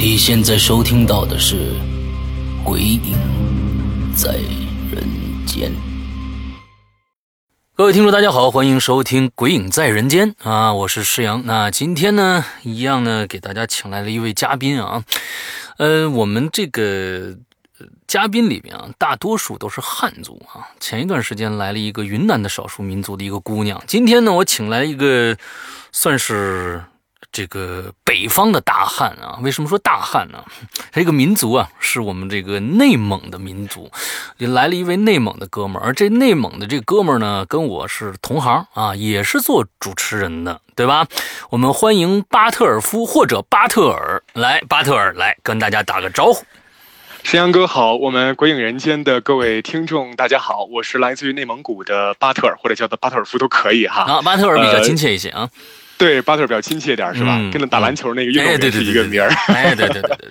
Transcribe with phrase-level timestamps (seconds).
[0.00, 1.56] 你现在收听到的是
[2.62, 3.18] 《鬼影
[4.14, 4.34] 在
[4.92, 5.04] 人
[5.44, 5.72] 间》。
[7.74, 11.42] 各位听众，大家好，欢迎收听《鬼影在人间》啊，我是施阳。
[11.46, 15.02] 那今天呢，一样呢，给大家请来了一位嘉宾啊。
[15.78, 17.36] 呃，我们这个
[18.06, 20.62] 嘉宾里面啊，大多数都是汉族啊。
[20.78, 23.82] 前一段时间来了一个云南的少数民族的一个姑娘。
[23.88, 25.36] 今天呢，我请来一个
[25.90, 26.84] 算是。
[27.30, 30.42] 这个北方的大汉啊，为什么说大汉呢？
[30.90, 33.90] 这个民族啊，是我们这个内蒙的民族，
[34.38, 41.06] 来了一位内蒙的哥们儿，而这内蒙的这哥们儿呢，跟我是同行啊，也是做主持人的，对吧？
[41.50, 46.44] 我们欢迎巴特尔夫或者巴特尔来，巴特尔来跟大家打个招呼。
[47.22, 54.02] 沈阳哥好，我们鬼影人间的各位听众大家好，我是来自于内蒙古的巴特尔，或者叫做巴特尔夫都可以哈。
[54.02, 55.50] 啊，巴特尔比较亲切一些啊。
[55.98, 57.38] 对，巴特尔比较亲切点是吧？
[57.52, 59.28] 跟着打篮球那个运动员是一个名儿。
[59.48, 60.28] 哎，对对对对对。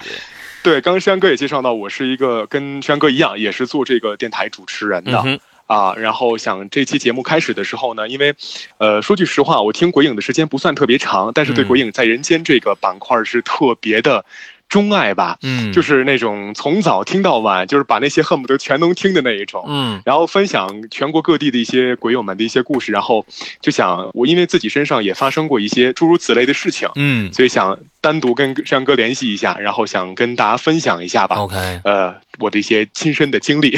[0.64, 5.94] 对， 刚刚山哥也介绍到，我是一个跟山哥一样，也是做这个电台主持人的啊。
[5.96, 8.34] 然后想这期节目开始的时候呢，因为，
[8.78, 14.26] 呃，说句实话，我听鬼影的时间不算特别长，但是对鬼影在人间这个板块是特别的。
[14.70, 23.26] 钟爱吧，嗯，就是那种从早听到晚，就是把那些恨不得全能听的那一种，嗯，然后分享全国各地的一些鬼友们的一些故事，然后
[23.62, 33.78] 就想我因为自己身上也发生过一些诸如此类的事情，嗯，所以想单独跟山哥联系一下，然后想跟大家分享一下吧，OK，呃，我的一些亲身的经历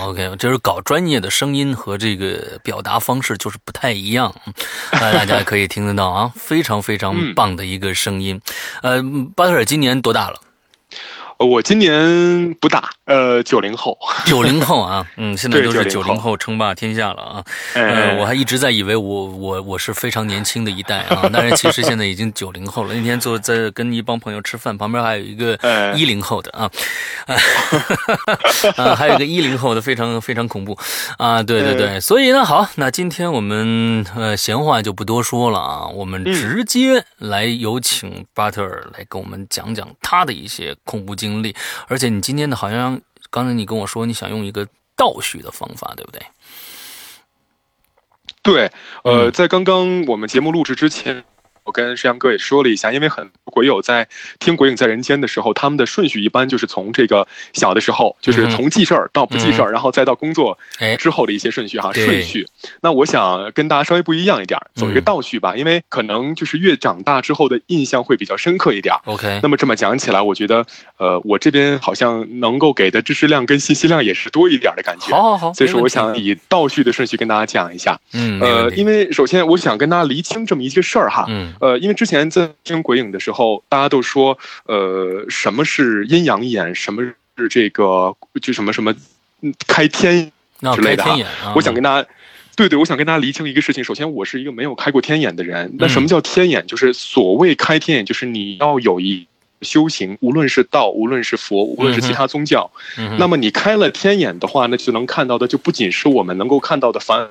[0.00, 4.34] ，OK，就是搞专业的声音和这个表达方式就是不太一样，
[4.92, 8.40] 呃，大家可以听得到啊，非常非常棒的一个声音，
[8.80, 9.02] 呃，
[9.34, 10.32] 巴特尔今年多大？
[11.38, 22.94] 我今年不大，呃，九零后， 九零后啊，嗯，现在都是九零后称霸天下了啊，呃，我还一直在以为我我我是非常年轻的一代啊，但是其实现在已经九零后了。
[22.94, 25.58] 那天坐在跟一帮朋友吃饭，旁边还有一个
[25.94, 26.70] 一零后的啊，
[28.78, 30.78] 啊， 还有一个一零后的，非常非常恐怖
[31.18, 41.25] 啊，对对对，所以呢，好，那今天我们呃闲话就不多说了啊，我们直接来有请巴特尔来跟我们讲讲他的一些恐怖经。
[41.30, 41.54] 经历，
[41.88, 43.00] 而且你今天的，好像
[43.30, 46.22] 刚才你跟我说你想用一个倒叙的方法，对不对？
[48.42, 48.72] 对，
[49.02, 51.24] 呃，在刚刚我们节目录制之前。
[51.66, 54.06] 我跟石阳哥也说了一下，因为很多鬼友在
[54.38, 60.56] 听《鬼影在人间》的时候，他们的顺序一般就是从这个小的时候，就是从记事儿到不记事儿，然后再到工作
[60.98, 62.46] 之后的一些顺序哈顺序。
[62.80, 68.94] 那我想跟大家稍微不一样一点，走一个倒序吧，因为可能就是越长大之后的印象会比较深刻一点。
[69.04, 70.64] OK，那么这么讲起来，我觉得
[70.98, 75.10] 呃，我这边好像能够给的知识量跟信息量也是多一点的感觉。
[75.10, 77.98] 好好好，所以说我想以倒序的顺序跟大家讲一下。
[78.12, 81.24] 嗯，呃，因为首先我想跟大家厘清这么一些事儿哈。
[81.28, 81.52] 嗯。
[81.60, 87.02] 呃，因为之前在听鬼影的时候，大家都说，呃，什么是阴阳眼，什么
[87.36, 88.94] 是这个，就什么什么，
[89.66, 90.30] 开天
[90.74, 91.04] 之类的。
[91.54, 92.08] 我想跟大家，
[92.56, 93.82] 对对，我想跟大家厘清一个事情。
[93.82, 95.74] 首先，我是一个没有开过天眼的人。
[95.78, 96.66] 那什么叫天眼？
[96.66, 99.26] 就是所谓开天眼，就是你要有一
[99.62, 102.70] 修行，无论是道，无论是佛，无论是其他宗教。
[103.18, 107.28] 那么你开了天眼的话，那就能看到的就不仅是我们能够看到的凡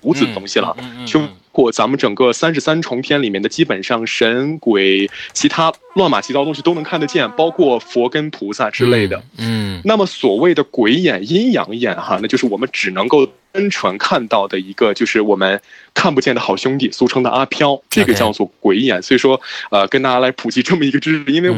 [0.00, 0.76] 五子的东西了，
[1.06, 1.20] 就。
[1.54, 9.22] 过咱们整个三十三重天里面的基本上神鬼其他乱码七糟东西都能看得见，包括佛跟菩萨之类的。
[9.38, 15.60] 嗯，那么所谓的鬼眼阴阳眼哈，那就是我们只能够单纯看到的一个，就是我们
[15.94, 19.00] 看不见的好兄弟，俗称的阿飘，这个叫做鬼眼。
[19.00, 19.40] 所以说，
[19.70, 21.56] 呃，跟大家来普及这么一个知识，因为我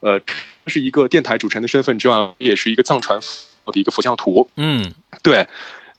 [0.00, 0.20] 呃
[0.66, 4.46] 是一个电台主持人的身份之外，也是一个藏传佛的一个佛教徒。
[4.56, 4.92] 嗯，
[5.22, 5.46] 对。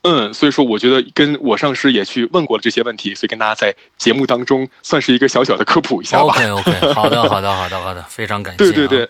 [0.03, 6.33] 嗯，所以说我觉得跟我上师也去问过了这些问题，所以跟大家在节目当中算是一个小小的科普一下吧。
[6.33, 8.57] OK OK， 好的好的好的好的，非常感谢。
[8.57, 9.09] 对对对，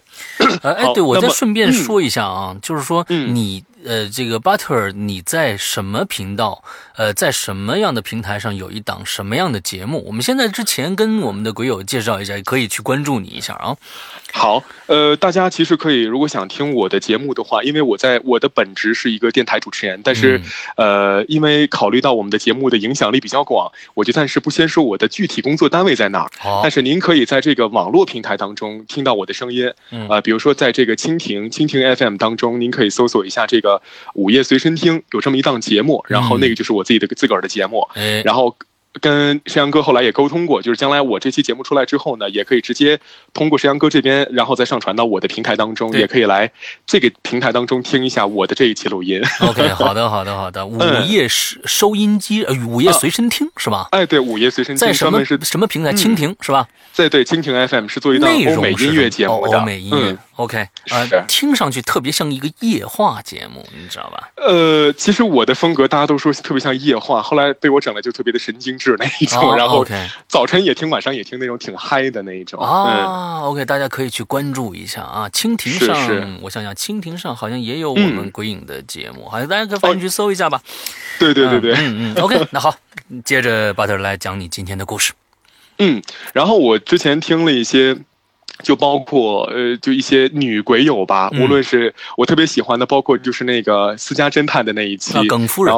[0.64, 6.64] 哎，对我再顺便说一下啊，就是说你呃，这个 Butter，你在什么频道？
[6.98, 10.04] 呃，在什么样的平台上有一档什么样的节目？
[10.06, 13.76] 我们现在之前跟我们的鬼友介绍一下，也可以去关注你一下啊。
[14.34, 20.40] 好，呃，大家其实可以，如果想听我的节目的话，因为我在我的本职是一个电台主持人，但是，
[20.78, 26.32] 呃，因为考虑到我们的节目的影响力比较广，我就暂时不先说我的具体工作单位在哪儿。
[26.62, 29.72] 但是您可以在这个网络平台当中听到我的声音，
[30.08, 33.71] 呃，比如说在这个蜻蜓蜻蜓 FM 当中，您可以搜索一下这个
[34.16, 37.88] 午夜随身听，有这么一档节目，然后那个就是我自己的自个儿的节目，
[38.24, 38.56] 然后。
[39.00, 43.00] 跟石阳哥后来也沟通过，就是将来我这期节目出来之后呢，也可以直接
[43.34, 46.52] 通过石阳哥这边，然后再上传到我的平台当中，也可以来
[46.86, 49.22] 这个平台当中听一下我的这一期录音。
[49.40, 50.66] OK，好的，好的，好的。
[50.68, 50.78] 午
[51.08, 53.88] 夜收收音机，呃，午夜随身听是吧？
[53.92, 54.86] 哎，对，午夜随身听。
[54.86, 55.94] 在什么什么平台？
[55.94, 56.68] 蜻蜓是吧？
[56.92, 59.58] 在对，蜻蜓 FM 是做一档欧美音乐节目的。
[59.58, 60.18] 欧美音乐。
[60.42, 64.32] OK，呃，听上去特别像一个夜话节目，你知道吧？
[64.38, 69.86] 呃，其实我的风格大家都说特别像夜话，后来被我整的就特别的神经质那一种，然后
[70.28, 73.42] 早晨也听，晚上也听那种挺嗨的那一种啊。
[73.44, 75.30] OK，大家可以去关注一下啊。
[75.30, 80.60] 蜻蜓上，我想想，蜻蜓上好像也有我们鬼影的节目，好像大家可以翻进去搜一下吧。
[81.20, 82.24] 对对对对，嗯嗯。
[82.24, 82.76] OK，那好，
[83.24, 85.14] 接着巴特来讲你今天的故事。
[85.78, 86.02] 嗯，
[86.34, 87.96] 然后我之前听了一些。
[88.62, 95.76] 就包括呃，就一些女鬼友吧，无论是我特别喜欢的，包括就是那个私家侦探的那一期，耿夫人，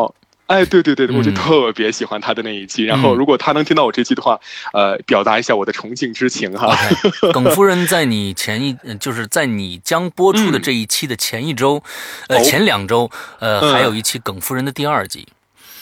[0.47, 2.83] 哎，对对对，我就特别喜欢他的那一期。
[2.83, 4.39] 然后如果他能听到我这期的话，
[4.74, 6.75] 呃，表达一下我的崇敬之情哈。
[7.33, 11.81] 耿夫人在你前一，就是在你将播出的这一期的前一周，
[12.27, 13.09] 呃，前两周，
[13.39, 15.27] 呃，还有一期耿夫人的第二集。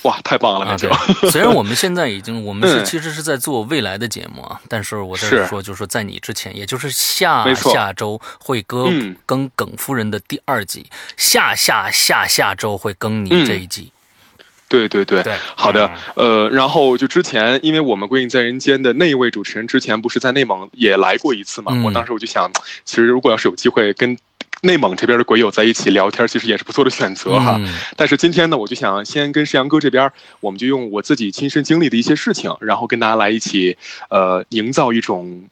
[0.03, 0.65] 哇，太棒了！
[0.65, 0.89] 那就
[1.29, 10.87] 虽然我们现在已经， 我们是其实是在做未来的节目啊，但是我在说，就是说在你之前，也就是下下周会更更耿夫人的第二集，
[11.17, 13.91] 下下下下周会更你这一集。
[14.67, 15.21] 对对对，
[15.55, 22.49] 好的，呃，然后就之前，因为我们《归隐在人间》的那一位主持人之前不是在内蒙也来过一次嘛，我当时我就想，
[22.85, 24.17] 其实如果要是有机会跟。
[24.61, 27.59] 内蒙这边的鬼友在一起聊天，其实也是不错的选择哈。
[27.95, 33.77] 但是今天呢，我就想先跟石阳哥这边，我们就用我自己亲身经历的一些事情，然后跟大家来一起，
[34.09, 35.43] 呃，营造一种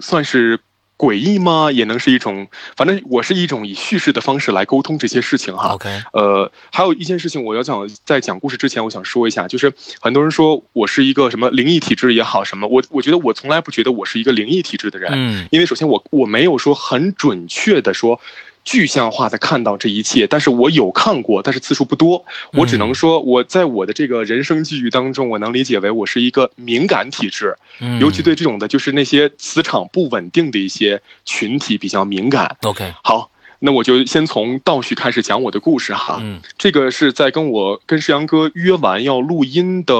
[0.00, 0.58] 算是。
[0.98, 1.70] 诡异吗？
[1.70, 2.46] 也能是一种，
[2.76, 5.74] 反正我是一种以叙事的方式来沟通这些事情哈。
[5.74, 18.20] OK，呃，还有一件事情我要讲，在讲故事之前，我想说一下，就是很多人说我是一个什么灵异体质也好，什么我我觉得我从来不觉得我是一个灵异体质的人，嗯，因为首先我我没有说很准确的说。
[18.66, 22.22] 具象化的看到这一切，但是我有看过，但是次数不多。
[22.52, 27.56] 我只能说，我在我的这个人生际遇当中，我能理解为我是一个敏感体质，
[28.00, 32.56] 尤其对这种的，就是那些磁场不稳定的一些群体比较敏感。
[32.62, 33.30] OK，好，
[33.60, 36.18] 那我就先从倒叙开始讲我的故事哈。
[36.20, 39.94] 嗯，这个是在跟我跟世阳哥约完要录音的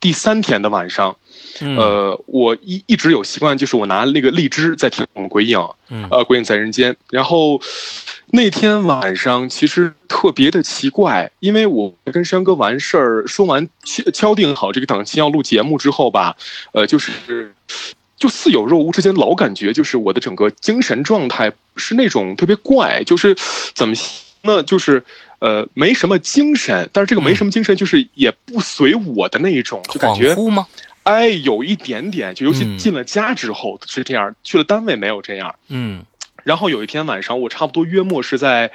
[0.00, 1.16] 第三天的晚上。
[1.60, 5.58] 呃，我一一直有习惯，就是我拿那个荔枝在听《鬼影》，
[5.88, 6.92] 呃，《鬼影在人间》。
[7.10, 7.60] 然后
[8.26, 16.36] 那天晚上其实特别的奇怪，因为我跟山哥完事儿，说完敲敲定好这个档期要录节目之后吧，
[16.72, 17.52] 呃，就是
[18.16, 23.36] 就似有若无之间，老感觉就是我的整个精神状态是那种特别怪，就是
[23.74, 23.96] 怎么
[24.42, 25.02] 那就是
[25.38, 30.34] 呃没什么精神，但是这个没什么精神就是也不随我的那一种，就感觉。
[30.50, 30.66] 吗？
[31.02, 35.54] 哎，有一点点，就尤其进了家之后是这样，去了单位没有这样。
[35.68, 36.04] 嗯，
[36.44, 38.70] 然后有一天晚上，我差不多约莫是在。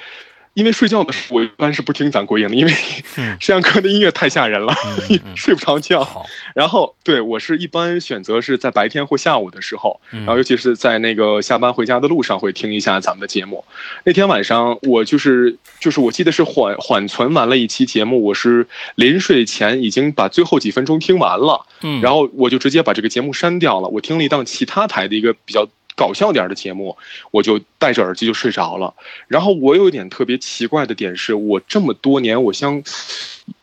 [0.53, 2.71] 因为睡觉的时候，我一般是不听咱国营的，因为
[3.39, 4.73] 摄像哥的音乐太吓人了，
[5.35, 6.07] 睡不着觉。
[6.53, 13.63] 然后，对我是一般选择是在白天或下午的时候，然后尤其是在那个下班回家的路上会听一下咱们的节目。
[14.03, 21.65] 那天晚上，我就是就是我记得是缓缓存完了一期节目，我是临睡前已经把最后几分钟听完了，
[22.01, 23.87] 然后我就直接把这个节目删掉了。
[23.87, 25.67] 我听了一档其他台的一个比较。
[25.95, 26.97] 搞笑点的节目，
[27.31, 28.93] 我就戴着耳机就睡着了。
[29.27, 32.81] 然后我有一点特别奇怪的点是，我这么多年，我相，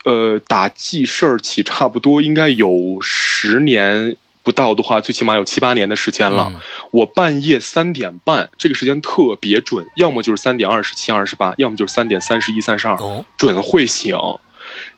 [0.04, 6.52] 呃，打记事儿起差不多应该有十年不到的话，最起码有七八年的时间了。
[6.90, 12.96] 我半夜三点半，这个时间特别准，要么就是三点二十七、二十八，要么就是三点三十一、三十二，
[13.36, 14.16] 准会醒。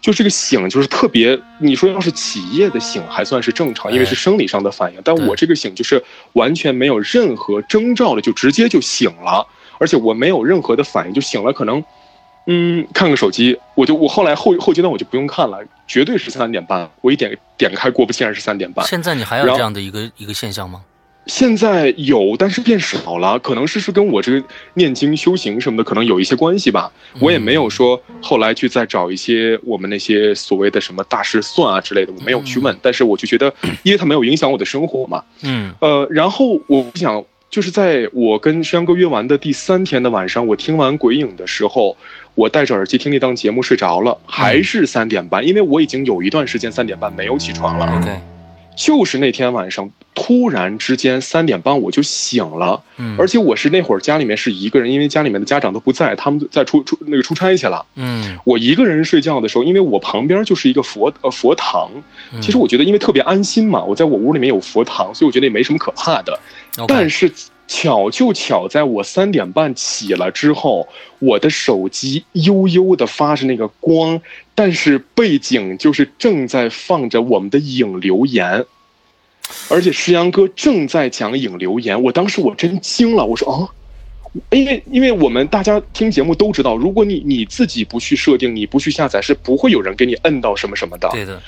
[0.03, 5.01] 就这个醒，就是特别，你说要是起夜的醒还算是正常，因为是生理上的反应。
[5.05, 9.47] 但我这个醒就是完全没有任何征兆的，就直接就醒了，
[9.79, 11.53] 而且我没有任何的反应就醒了。
[11.53, 11.83] 可能，
[12.49, 16.91] 嗯，看个手机，我就我后来后后阶段我就不用看了，绝对是三点半。
[17.01, 18.85] 我一点点开，果不其然是三点半。
[18.85, 20.83] 现在你还有这样的一个一个现象吗？
[21.27, 26.91] 现在有，但是变少了，可能是是跟我这个念经修行什么的，可能有一些关系吧。
[27.21, 32.77] 我也没有说后来去再找一些我们那些所谓的什么大师算啊之类的，我没有去问。
[32.83, 35.23] 但是我就觉得， 因为它没有影响我的生活嘛。
[35.43, 35.73] 嗯。
[35.81, 41.97] 呃，然后我想，就是在我跟山哥约完的第三天的晚上，我听完鬼影的时候，
[42.35, 47.87] 我戴着耳机听那档节目睡着了，还是三点半，因为我已经有一段时间三点半没有起床了。
[48.01, 48.32] OK。
[48.77, 61.91] 就是那天晚上，突然之间三点半我就醒了，嗯，而且我是那会儿家里面是一个人，因为家里面的家长都不在，他们在出出那个出差去了，嗯，我一个人睡觉的时候，因为我旁边就是一个佛呃佛堂，
[62.41, 66.39] 其实我觉得因为特别安心嘛，我在我屋里面有佛堂，所以我觉得也没什么可怕的，
[66.89, 67.31] 但是。
[67.69, 70.87] 巧就巧在我三点半起了之后，
[71.21, 74.21] 我的手机悠悠的发着那个光，
[74.55, 78.65] 但是背景就是正在放着我们的影留言，
[79.69, 83.69] 而且石阳哥正在讲影留言，我当时我真惊了，我说啊，
[84.51, 91.09] 因为因为我们大家听节目都知道，如果你你自己不去设定，你不去下载，是不会有人给你摁到什么什么的。
[91.13, 91.43] 对的。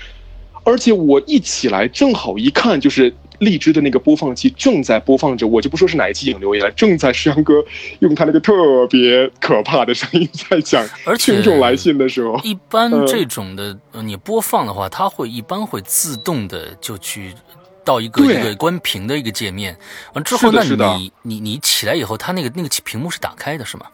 [0.66, 7.64] 而且我一起来，正好一看，就是荔枝的那个播放器正在播放着，我就不说是哪一期影留言了，正在石阳哥
[8.00, 8.53] 用他那个特
[8.88, 10.87] 别可怕的声音在讲
[11.19, 12.38] 听众来信的时候。
[12.45, 17.33] 一般这种的你播放的话，它会一般会自动的就去
[17.85, 19.76] 到一个一个关屏的一个界面，
[20.14, 23.87] 完之后那你你你起来以后，它那个那个屏幕是打开的，是吗？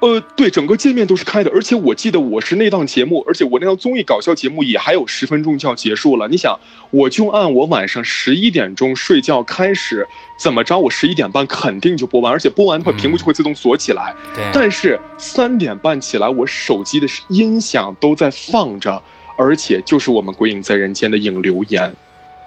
[0.00, 6.26] 呃，对，整个界面都是开的，而且我记得我是那档节目，而且我那档综艺搞笑节目也还有十分钟就要结束了。
[6.28, 6.58] 你想，
[6.90, 10.06] 我就按我晚上十一点钟睡觉开始，
[10.38, 14.14] 怎么着，我十一点半肯定就播完，而且播完的话，屏幕就会自动锁起来。
[14.34, 14.42] 对。
[14.54, 19.02] 但是三点半起来，我手机的音响都在放着，
[19.36, 21.94] 而且就是我们《鬼影在人间》的影留言。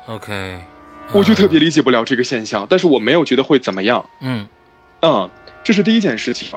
[0.08, 0.60] OK。
[1.12, 4.04] 我就特别理解不了这个现象，但是我没有觉得会怎么样。
[4.22, 4.48] 嗯。
[5.02, 5.30] 嗯，
[5.64, 6.48] 这是第一件事情。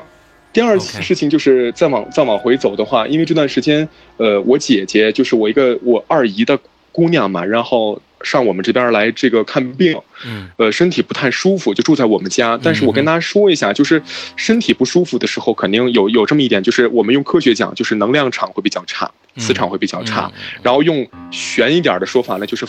[0.53, 3.87] 第二件事情就是再往再往回走的话，因为这段时间，
[4.17, 6.57] 呃，我姐姐就是我一个我二姨的
[6.91, 12.59] 姑娘嘛，然后上我们这边来这个看病，嗯，呃，身体不太舒服，就住在我们家。
[12.63, 14.01] 但是我跟大家说一下，就是
[14.35, 20.31] 身体不舒服的时候，肯定有有这么一点，就是我们用科学讲，就是能量场会比较差，磁场会比较差。
[20.63, 22.65] 然后用玄一点的说法呢，就是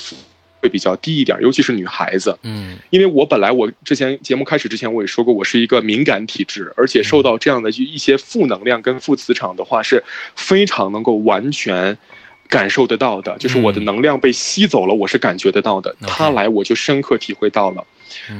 [0.60, 2.36] 会比较低一点，尤其是女孩子。
[2.42, 10.02] 嗯，因为我本来我之前节目开始之前我也说过，我是一个敏感体质，而且受到这样的一些负能量跟负磁场的话，是
[10.34, 11.96] 非常能够完全
[12.48, 13.36] 感受得到的。
[13.38, 15.94] 就是我的能量被吸走了，我是感觉得到的。
[16.06, 17.86] 他来我就深刻体会到了。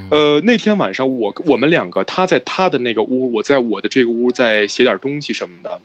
[0.09, 5.81] 呃，那天晚上我我们两个，他在他的那个屋，我在我的这个屋在写点东西什么的，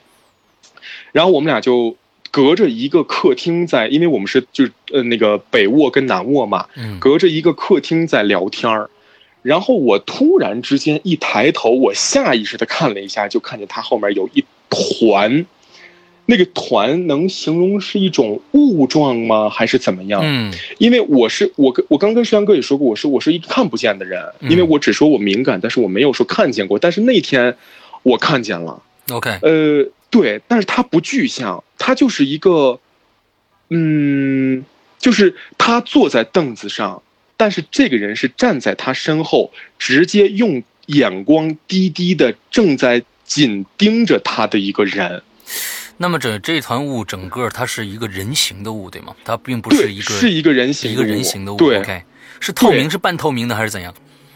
[1.13, 1.97] 然后我们俩就。
[2.35, 6.67] 隔着一个客厅在，因为我们是就是呃那个北卧跟南卧嘛，
[6.99, 8.91] 隔着一个客厅在聊天儿，
[9.43, 15.47] 然后我突然之间一抬头，我下意识的看了一下，就看见他后面有一团，
[16.27, 19.49] 那个团能形容是一种雾状吗？
[19.49, 20.21] 还是怎么样？
[20.25, 27.57] 嗯，因为我是我跟我刚跟石阳哥也说过，我是我是一个看不见的人，因为我只说我敏感，但是我没有说看见过，但是那天
[28.03, 28.83] 我看见了。
[29.13, 29.87] OK，呃。
[30.15, 32.79] 对，但是他不具象，他就是一个，
[33.71, 34.65] 嗯，
[34.97, 37.03] 就是他坐在凳子上，
[37.37, 45.21] 但是这个人是站在他身后，直接用眼光低低的正在紧盯着他的一个人。
[45.97, 49.17] 那么这这团雾整个它是一个人形的雾，对吗？
[49.25, 51.57] 它并不是一个是一个人形一个人形的雾。
[51.57, 51.83] 对
[52.39, 53.93] 是透明是半透明的还是怎样？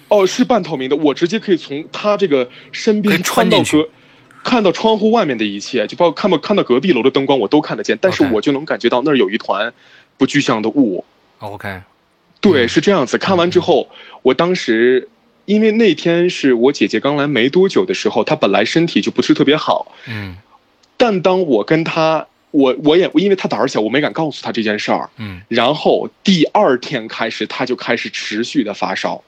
[0.08, 3.88] 哦，是半透明的，我直接可以从他这个身边穿到隔。
[4.48, 7.98] 看到窗户外面的一切，就包括看到看到隔壁楼的灯光，我都看得见。
[8.00, 9.70] 但是我就能感觉到那儿有一团
[10.16, 11.04] 不具象的雾。
[11.40, 11.82] OK，
[12.40, 13.18] 对，是这样子。
[13.18, 13.90] 看完之后，
[14.22, 15.06] 我当时
[15.44, 19.94] 因为那天是我姐姐刚来没多久的时候，她本来身体就不是特别好。
[20.06, 20.34] 嗯。
[20.96, 25.10] 但当我跟她，我我也因为她胆儿小，我没敢告诉她这件事儿。
[25.18, 25.42] 嗯。
[25.48, 29.22] 然后第二天开始，她就开始持续的发烧。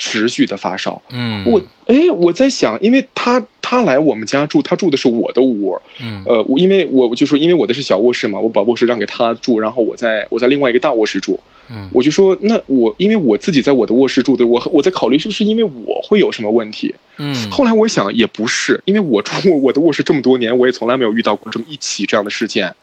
[0.00, 11.38] 持续的发烧，嗯，我哎，我在想，因为他他来我们家住，他住的是我的屋，嗯，呃，我因为我我就说，因为我的是小卧室嘛，我把卧室让给他住，然后我在我在另外一个大卧室住，
[11.68, 22.74] 嗯，我就说，那我因为我自己在我的卧室住的，我我在考虑是不是因为我会有什么问题，嗯，后来我想也不是，因为我住我的卧室这么多年，我也从来没有遇到过这么一起这样的事件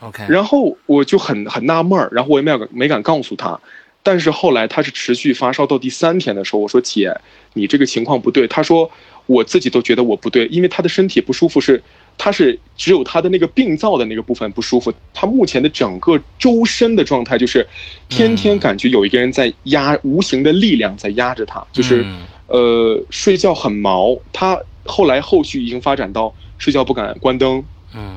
[0.00, 3.58] ，OK，然后我就很很纳闷儿，然后我也没敢没敢告诉他。
[4.02, 7.14] 但是后来他是持续发烧到第三天的时候，我说姐，
[7.52, 8.48] 你这个情况不对。
[8.48, 8.90] 他说
[9.26, 11.82] 我自己都觉得我不对，因为他的身体不舒服是，
[12.16, 17.66] 他是只有他的那个病灶的那个部分不舒服，他目前的整个周身的状态就是
[18.08, 22.04] 天天感觉有一个人在压，无形的力量在压着他，就是
[22.46, 27.62] 呃睡觉很毛，他后来后续已经发展到睡觉不敢关灯，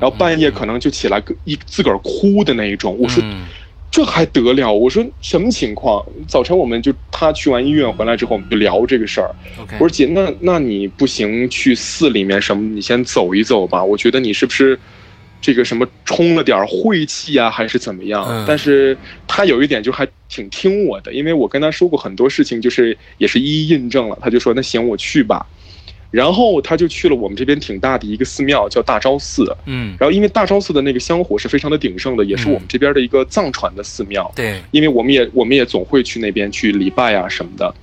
[0.00, 3.22] 后半夜可能就起来一自个儿哭的那一种，我说。
[3.94, 4.72] 这还得了？
[4.72, 6.04] 我说什么情况？
[6.26, 9.30] 早晨我们就他去完医院回来之后，我们就聊这个事儿。
[9.78, 12.74] 我说姐，那那你不行，去寺里面什么？
[12.74, 13.84] 你先走一走吧。
[13.84, 14.76] 我觉得你是不是
[15.40, 18.44] 这个什么冲了点晦气啊，还是怎么样？
[18.48, 18.98] 但是
[19.28, 24.18] 他有一点就还挺听我的，因为我跟他说过很多事情，就是也是一一印证了。
[24.20, 25.46] 他就说那行，我去吧。
[26.14, 29.44] 然后他就去了我们这边挺大的一个寺庙，叫大昭寺。
[29.66, 34.30] 嗯，然后因为大昭寺的那个香火是非常的鼎盛的，也是我们这边的一个藏传的寺庙。
[34.36, 37.74] 对，因为我们也我们也总会去那边去礼拜啊什么的，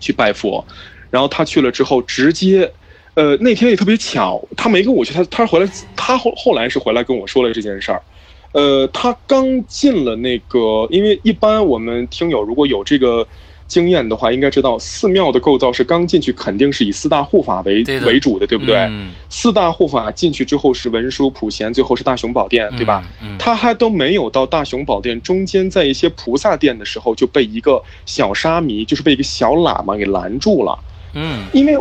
[0.00, 0.66] 去拜佛。
[1.12, 2.68] 然后他去了之后，直接，
[3.14, 8.02] 呃，那天也特别巧，他没跟我去，他他回来，他后后来是回来跟我说了这件事儿。
[8.50, 13.24] 呃，他刚进了那个，因为一般我们听友如果有这个。
[13.70, 18.90] 经验的话，应该知道寺庙的构造是刚进去肯定是以四大护法为为主的，对不对？
[19.28, 23.04] 四大护法进去之后是文殊普贤，最后是大雄宝殿，对吧？
[23.38, 30.76] 他还都没有到大雄宝殿中间，在一些菩萨殿的时候就被一个小沙弥，就是被一个小喇嘛给拦住了。
[31.14, 31.78] 嗯，因为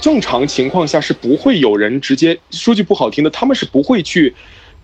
[0.00, 4.32] 正常情况下是不会有人直接说句不好听的，他们是不会去。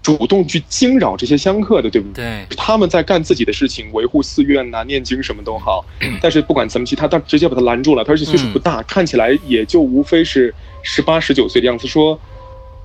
[0.03, 2.47] 主动去惊扰这些香客的，对不对？
[2.49, 5.85] 对他们在干自己的事情，维护寺院呐，念经什么都好。
[6.21, 8.03] 但是不管怎么去，他他直接把他拦住了。
[8.05, 11.87] 他而且岁数不大，看起来也就无非是十八十九岁的样子。
[11.87, 12.19] 说，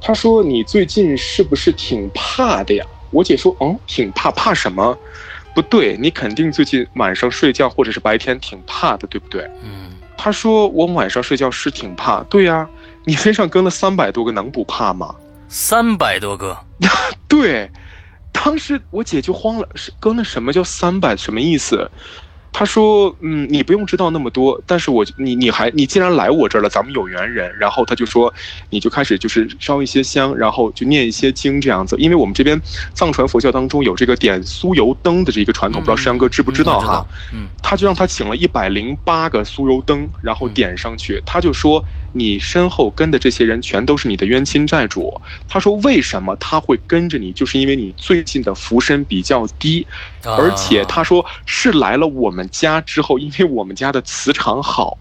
[0.01, 2.85] 他说你最近是不是挺怕的呀？
[3.11, 4.97] 我姐说，嗯，挺怕，怕什么？
[5.55, 9.43] 不对，你肯定最近晚上睡觉或者是白天挺怕的，对不对？
[9.63, 9.91] 嗯。
[10.17, 12.23] 他说我晚上睡觉是挺怕。
[12.23, 12.67] 对呀，
[13.05, 15.13] 你身上跟了三百多个，能不怕吗？
[15.55, 16.57] 三百多个，
[17.29, 17.69] 对，
[18.31, 21.15] 当时我姐就慌了，是哥，那什么叫三百？
[21.15, 21.91] 什么意思？
[22.55, 28.31] 他说：“嗯，你不用知道那么多，但是我你你还你既然来我这儿了，咱们有缘人。”然后他就说
[28.69, 31.95] ：“你就开始就是烧一些香，然后就念一些经这样子。
[31.97, 32.61] 因为我们这边
[32.93, 37.03] 藏传佛教当中有这个点酥油灯的这个传统，不知道石阳哥知不知道哈？
[37.33, 41.19] 嗯，他就让他请了一百零八个酥油灯，然后点上去。
[41.25, 45.19] 他就说：你身后跟的这些人全都是你的冤亲债主。
[45.49, 47.31] 他说：为什么他会跟着你？
[47.31, 49.87] 就是因为你最近的福身比较低，
[50.23, 54.97] 而且他说是来了我们。”家之后，因为我们家的磁场好，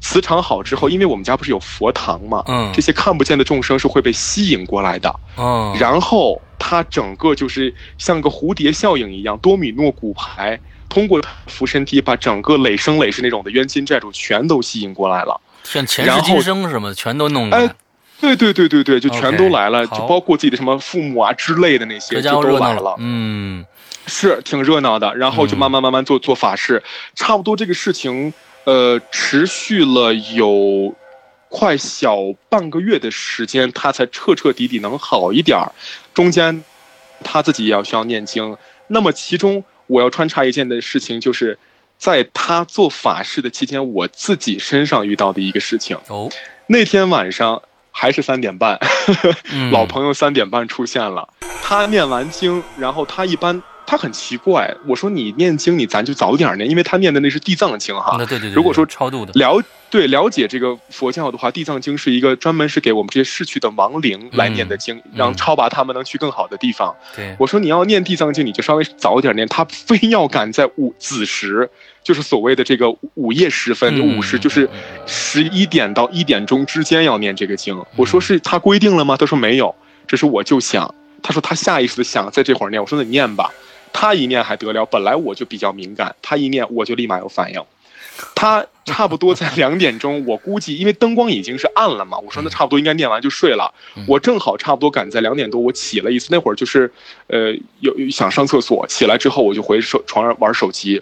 [0.00, 17.74] 磁场好之后，因为我们家不是有佛堂嘛，嗯，这些看不见的众生是会被吸引过来的，嗯，然后它整个就是像个蝴蝶效应一样，多米诺骨牌通过浮身体把整个累生累世那种的冤亲债主全都吸引过来了，像前世今生什么全都弄来，
[18.20, 23.64] 对对对对对，就全都来了，就包括自己的什么父母啊之类的那些，就都来了，嗯。
[24.06, 26.82] 是挺热闹的，然后就慢慢慢慢做做法事，
[27.14, 28.32] 差不多这个事情，
[28.64, 30.94] 呃，持续了有
[31.48, 32.16] 快小
[32.48, 35.72] 半个月的时间，他才彻彻底底能好一点儿。
[36.14, 36.64] 中间
[37.24, 38.56] 他自己也要需要念经。
[38.88, 41.58] 那么其中我要穿插一件的事情，就是
[41.98, 45.96] 在他做法事的期间，我自己身上遇到的一个事情。
[46.08, 46.30] 哦，
[46.68, 48.78] 那天晚上还是三点半，
[49.72, 51.28] 老朋友三点半出现了。
[51.62, 53.62] 他念完经，然后他一般。
[53.86, 58.16] 他很奇怪，我说你念经，你咱就早点念，因为他念的那是地藏经哈。
[58.18, 58.50] 对对对。
[58.50, 66.92] 如果说超度的了，对了解这个佛教的话，地藏经是一个专门是给我们这些逝去的亡灵来念的经，让超拔他们能去更好的地方。
[67.14, 67.36] 对。
[67.38, 71.70] 我说你要念地藏经，你就稍微早点念，他非要赶在午子时，
[72.02, 74.68] 就是所谓的这个午夜时分，午时就是
[75.06, 77.80] 十一点到一点钟之间要念这个经。
[77.94, 79.16] 我说是他规定了吗？
[79.16, 79.72] 他说没有，
[80.08, 80.92] 这是我就想。
[81.22, 82.80] 他说他下意识的想在这会儿念。
[82.82, 83.50] 我说那你念吧。
[83.98, 87.64] 他一念还得了，本来我就比较敏感，他一念我就立马有反应。
[88.34, 93.72] 他差不多在两点钟，我估计因为灯光已经是暗了嘛，我说那差不多应该念完就睡了。
[94.06, 96.92] 我正好差不多赶在两点多，我起了一次，那会儿就是，
[97.28, 101.00] 呃，有想上厕所，起来之后我就回手床上玩手机，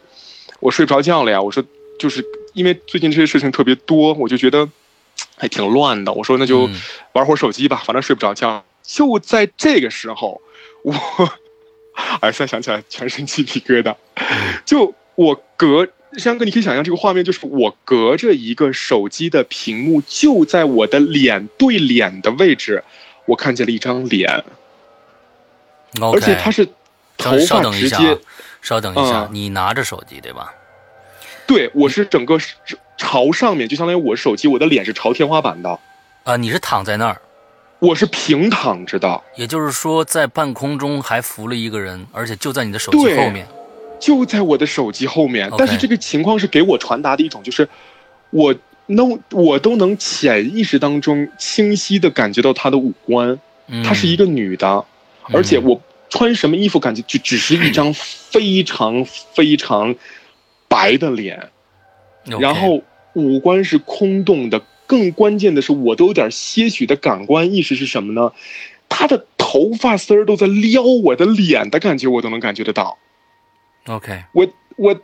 [0.61, 1.43] 我睡不着觉了呀。
[1.43, 1.61] 我说
[1.99, 4.69] 就是因为最近这些事情特别多，我就觉得
[5.37, 6.13] 还挺乱的。
[6.13, 6.71] 我说那就
[7.13, 8.65] 玩会儿手机吧，反正睡不着觉。
[8.87, 10.41] 就在这个时候，
[10.85, 10.95] 我。
[12.21, 13.95] 哎，现在想起来全身鸡皮疙瘩。
[14.65, 22.83] 就我隔山哥，你可以想象这个画面，就是我隔着一个手机的屏幕，就在我的脸对脸的位置，
[23.27, 24.45] 我看见了一张脸。
[26.01, 26.67] 而且他是
[27.17, 28.19] 头发直接。
[28.61, 30.53] 稍等一下，你拿着手机对吧？
[31.47, 32.39] 对，我是整个
[32.97, 35.79] 朝上面，就相当于我手机，我的脸是朝天花板的。
[36.25, 37.21] 啊，你是躺在那儿。
[37.85, 43.47] 我是平躺着的，也就是说，在半空中还扶了一个人，而且就在你的手机后面，
[44.01, 45.53] 就在我的手机后面。
[45.59, 47.68] 但是这个情况是给我传达的一种，就是
[48.31, 48.55] 我
[48.87, 53.38] 能，我都能潜意识当中清晰的感觉到她的五官，
[53.85, 54.83] 她是一个女的，
[55.25, 59.94] 而且我穿什么衣服，感觉就只是一张非常非常
[60.68, 61.51] 白的脸，
[62.40, 64.59] 然后五官是空洞的。
[64.87, 68.33] 更关键的是，我都有点些许的感官意识是什么呢？
[68.88, 72.97] 他的头发丝儿都在撩我的脸的感觉，我都能感觉得到。
[73.87, 75.01] OK，我我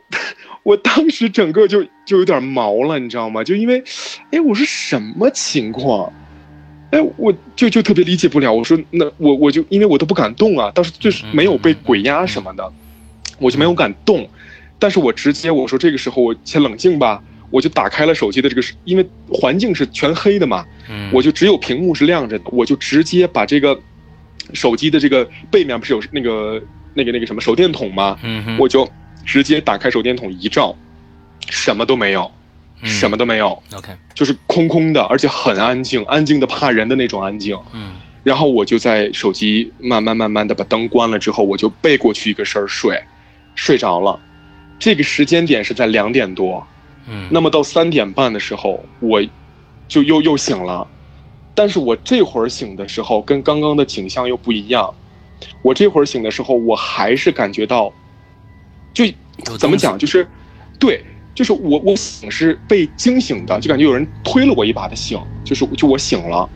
[0.63, 3.43] 我当时整个就就有点毛了，你知道吗？
[3.43, 3.83] 就因为，
[4.31, 6.13] 哎，我说什么情况？
[6.91, 8.53] 哎，我就就特别理解不了。
[8.53, 12.71] 我说那我我就因为我都不敢动啊，当时就是没有被鬼压什么的，
[13.39, 14.29] 我就没有敢动。
[14.79, 17.21] 但是我直接我说这个时候我先冷静吧。
[17.51, 20.65] 我就打开了手机的这个，因为环境是全黑的嘛，
[21.11, 23.79] 我就只有屏幕是亮着的，我就直接把这个
[24.53, 26.61] 手机的这个背面不是有那个
[26.93, 28.17] 那个那个什么手电筒吗？
[28.57, 28.89] 我就
[29.25, 30.75] 直接打开手电筒一照，
[31.49, 32.31] 什么都没有，
[32.83, 37.57] 什么都没有，OK，就是空空的，而且很安静，安静的怕人的那种安静。
[37.73, 43.01] 嗯，然后我就在手机慢慢慢慢的把灯关了之后，我就背过去一个身睡，
[43.55, 44.19] 睡着了。
[44.79, 46.65] 这个时间点是在两点多。
[47.13, 49.21] 嗯，那么到三点半的时候，我，
[49.89, 50.87] 就又又醒了，
[51.53, 54.93] 但是我这会儿醒的时候跟刚刚的景象又不一样，
[55.61, 57.91] 我这会儿醒的时候，我还是感觉到，
[58.93, 59.03] 就
[59.57, 60.25] 怎么讲，就是，
[60.79, 61.03] 对，
[61.35, 66.49] 就是我我醒是被惊醒的，就感觉有人推了我一把的醒，就是就我醒了，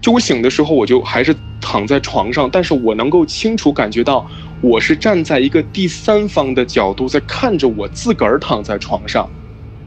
[0.00, 4.26] 就我醒的时候，我就还是躺在床上，但是我能够清楚感觉到，
[4.62, 9.28] 我是站在一个第三方的角度在看着我自个儿躺在床上。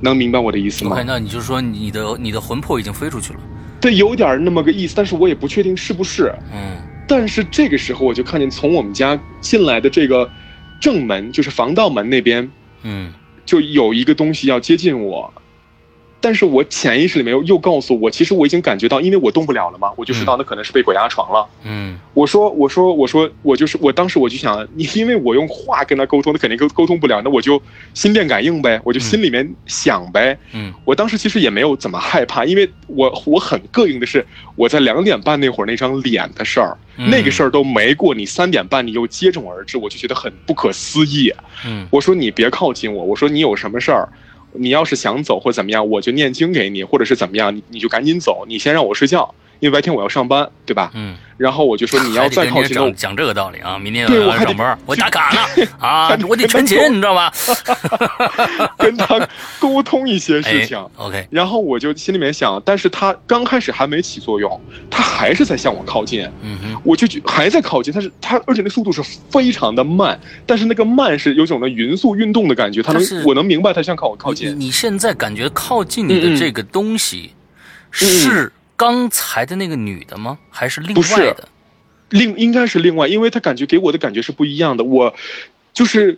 [0.01, 3.39] 能明白我的意思吗？OK，那你就说你的你的魂魄已经飞出去了。
[3.79, 6.33] 对，有点那么个意思，但是我也不确定是不是。
[6.53, 6.77] 嗯。
[7.07, 10.29] 但是这个时候我就看见从我们家进来的这个
[10.79, 12.49] 正门，就是防盗门那边，
[12.83, 13.11] 嗯，
[13.45, 15.33] 就有一个东西要接近我。
[16.21, 21.47] 但是我潜意识里面又又告诉我，其实我已经感觉到，因为我动不了了嘛，我就知道那可能是被鬼压床了。
[21.63, 27.61] 嗯，我说我说我说我就是我当时我就想，你因为我用话跟他沟通，他肯定沟沟通不了，那我就
[27.95, 30.37] 心电感应呗，我就心里面想呗。
[30.53, 34.23] 嗯，我当时其实也没有怎么害怕，因为我我很膈应的是
[34.55, 41.33] 我在两点半那会儿那张脸的事儿，那个事儿都没过，你三点半你又接踵而至，我就觉得很不可思议。
[41.65, 44.07] 嗯，我说你别靠近我，我说你有什么事儿。
[44.53, 50.91] 你要是想走或怎么样，我就念经给你，或者是怎么样，你你就赶紧走，你先让我睡觉，因为白天我要上班，对吧？
[50.93, 51.15] 嗯。
[51.37, 57.31] 然后我就说你要再靠近，讲这个道理啊，明天我要上班， 我打卡呢 啊，我得存钱，你知道吗？
[58.77, 59.27] 跟他
[59.59, 61.27] 沟通一些事情，OK。
[61.31, 74.59] 然后我就心里面想，但是他刚开始还没起作用，他还是在向我靠近，嗯哼，我就还在靠近，他是他而且那速度是非常的慢，但是那个慢是有种的匀速运动的感觉，他能我能明白他向靠我靠近。
[74.59, 77.31] 你现在感觉靠近你的这个东西
[77.89, 78.51] 是？
[78.81, 80.39] 刚才的那个女的吗？
[80.49, 81.47] 还是另外的？
[82.09, 84.83] 另应该是另外，因为他感觉给我的感觉是不一样的。
[84.83, 85.13] 我
[85.71, 86.17] 就是，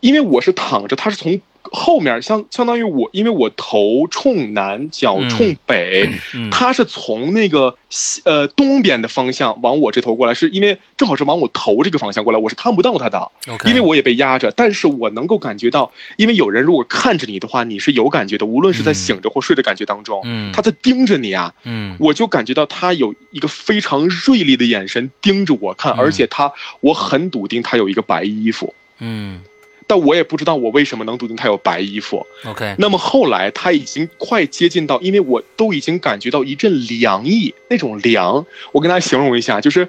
[0.00, 1.40] 因为我是躺着，他是从。
[1.76, 6.08] 后面相相当于我，因为我头冲南，脚冲北，
[6.50, 13.30] 他是从那个西呃东边的方向往我这头过来，是因为正好是往我头这个方向过来，我是看不到他的，
[13.66, 20.22] 因为我也被压着，但是我能够感觉到，因为有人如果看着你的话，你是有感觉的，无论是在醒着或睡的感觉当中，
[20.54, 21.52] 他在盯着你啊，
[21.98, 29.42] 我就感觉到他有一个非常锐利的眼神盯着我看，而且他我很笃定他有一个白衣服，嗯。
[29.86, 32.26] 但我也不知道我为什么能笃定他有白衣服。
[32.44, 39.88] OK，那么后来他已经快接近到，因为我都已经感觉到一阵凉意，那种凉，我跟大家形容一下，就是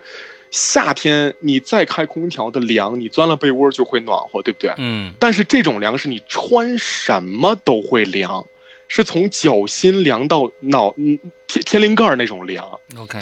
[0.51, 4.71] 夏天你再开空调的凉，你钻了被窝就会暖和，对不对？
[4.77, 5.13] 嗯。
[5.19, 8.45] 但是这种凉是你穿什么都会凉，
[8.87, 12.79] 是从脚心凉到脑嗯天天灵盖那种凉。
[12.97, 13.19] OK，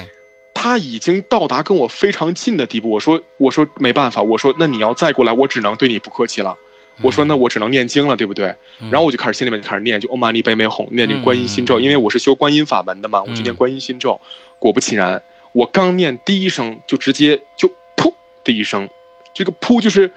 [0.54, 2.90] 他已经到达跟我非常近的地步。
[2.90, 6.58] 我说我说没办法，我说那你要再过来，我只能对你不客气了。
[7.02, 8.56] 我说那我只能念经了，对不对？
[8.90, 14.20] 然后我就开始心里面就开始念，就欧玛尼贝美哄念这观音心咒，因为我是修观音法门的嘛，我就念观音心咒。
[14.60, 18.88] 果不其然，我刚念第一声，就直接就噗的一声，
[19.34, 20.10] 这个噗就是，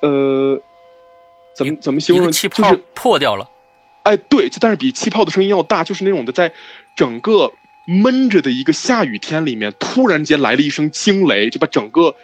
[0.00, 0.60] 呃，
[1.54, 2.32] 怎么怎么形容？
[2.32, 3.48] 气泡破掉了。
[4.04, 6.50] 哎，对，就但是比气泡的声音要大，就是那种的，在
[6.96, 7.52] 整个
[7.86, 12.14] 闷着的一个下雨天里面，突然间来了一声惊雷，就把整个。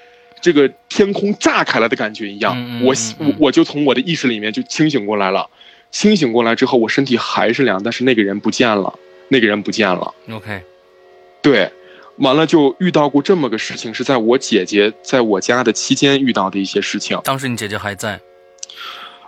[0.41, 5.49] 这个天空炸开了的感觉一样，我我我就从我的意识里面就清醒过来了，
[5.91, 8.99] 清醒过来之后，我身体还是凉，但是那个人不见了，
[9.29, 10.15] 那个人不见了。
[10.31, 10.63] OK，
[11.43, 11.71] 对，
[12.17, 17.21] 完了就遇到过这么个事情，是在我姐姐在我家的期间遇到的一些事情。
[17.23, 18.19] 当时你姐姐还在？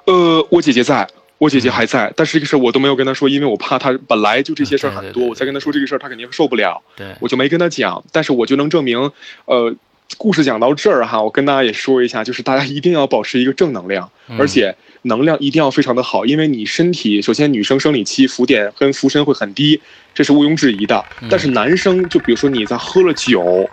[0.07, 6.83] 呃，我姐姐在，我姐姐还在，但是这个事儿我都没有跟她说，因为我怕她本来就这些事儿很多，我再跟她说这个事儿，她肯定受不了。
[6.97, 9.13] 对，我就没跟她讲，但是我就能证明，
[9.45, 9.75] 呃。
[10.19, 19.81] 故事讲到这儿哈，我跟大家也说一下，就是大家一定要保持一个正能量，而且能量一定要非常的好，因为你身体首先女生生理期浮点跟浮身会很低，
[20.15, 21.05] 这是毋庸置疑的。
[21.31, 23.69] 但是男生就比如说你在喝了酒，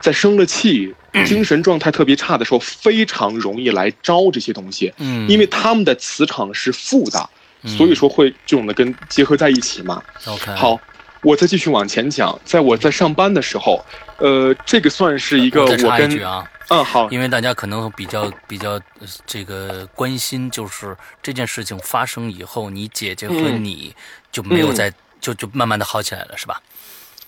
[0.00, 0.94] 在生了气，
[1.26, 7.28] 精神状态特别差的时候，非常容易来招这些东西，嗯，因为他们的磁场是负的，
[7.64, 10.02] 所以说会这种的跟结合在一起嘛。
[10.26, 10.80] OK，好。
[11.22, 13.84] 我再继续往前讲，在我在上班的时候，
[14.16, 18.80] 呃，这个算是一个我跟啊，嗯好，因为大家可能比较比较
[19.26, 23.94] 这个关心，就是这件事情发生以后，你姐姐和你
[24.32, 26.62] 就没有再就就慢慢的好起来了，是吧？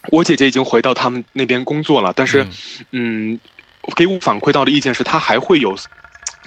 [0.09, 2.47] 我姐姐已经回到他们那边工作了，但是，
[2.93, 3.39] 嗯，
[3.95, 5.77] 给我反馈到的意见是她还会有，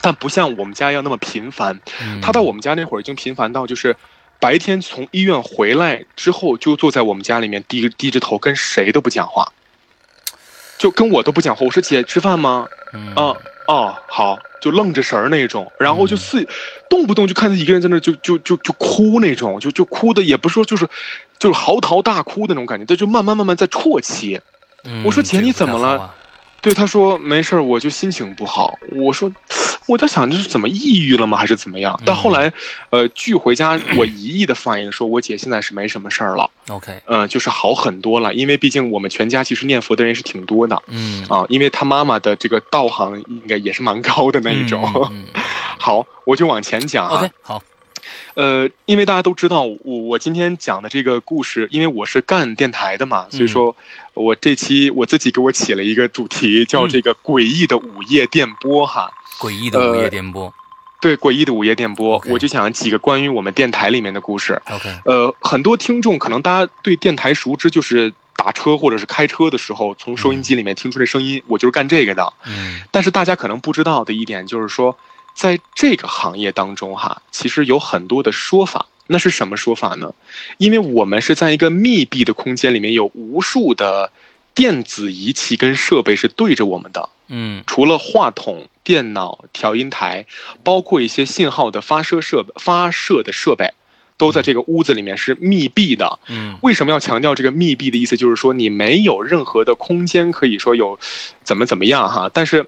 [0.02, 1.80] 但不像我们家要那么频繁。
[2.24, 3.96] 她到我们家那会儿已经频繁到就是。
[4.40, 9.52] 白天从医院回来之后，就坐在我们家里面，低低着头，跟谁都不讲话，
[10.78, 11.66] 就跟我都不讲话。
[11.66, 12.68] 我说姐，吃饭吗？
[13.16, 13.34] 啊
[13.68, 16.48] 哦，好，就愣着神儿那种，然后就似
[16.88, 20.88] 动不动就看他一个人在那就就就就哭那种，就就哭的也不说就是
[21.40, 24.40] 就是嚎啕大哭的那种感觉，他就慢慢慢慢在啜泣。
[25.04, 26.14] 我说姐，你怎么了？
[26.66, 28.76] 对他说没事儿，我就心情不好。
[28.90, 29.32] 我说，
[29.86, 31.96] 我在想这是怎么抑郁了吗，还是怎么样？
[32.04, 32.52] 但后来，
[32.90, 36.50] 呃，聚回家，我一意的反应说，我姐现在是没什么事儿了。
[36.70, 40.82] OK，嗯，就是好很多了，因为毕竟我们全家其实念佛的人是挺多的。
[40.88, 44.82] 嗯啊，因为他妈妈的这个道行应该也是蛮高的那一种。
[45.78, 47.20] 好，我就往前讲啊。
[47.20, 47.62] OK，好。
[48.36, 53.76] 呃，因为大家都知道我我今天讲的这个故事，因为我是干电台的嘛，所以说，
[54.14, 59.12] 我这期我自己给我起了一个主题，叫这个诡异的午夜电波哈。
[59.40, 60.54] 诡异的午夜电波。
[61.02, 64.62] 对，诡异的午夜电波，我就讲几个关于我们电台里面的故事。
[64.70, 64.90] OK。
[65.06, 72.34] 呃，很多听众可能大家对电台熟知，就是打车或者是开车的时候，从收音机里面听出来声音，我就是干这个的。
[72.46, 72.82] 嗯。
[72.92, 74.98] 但是大家可能不知道的一点就是说。
[75.36, 78.88] 在这个行业当中，哈，其实有很多的说法。
[79.08, 80.12] 那是什么说法呢？
[80.58, 84.12] 因为我们是在一个密闭的空间里面，有无数的
[84.56, 87.08] 电子仪器跟设备是对着我们的。
[87.28, 90.26] 嗯，除了话筒、电脑、调音台，
[90.64, 93.74] 包括一些信号的发射设备、发射的设备，
[94.18, 96.18] 都在这个屋子里面是密闭的。
[96.28, 98.18] 嗯，为什么要强调这个密闭的意思？
[98.18, 100.98] 就是说你没有任何的空间可以说有
[101.44, 102.66] 怎么怎么样哈，但是。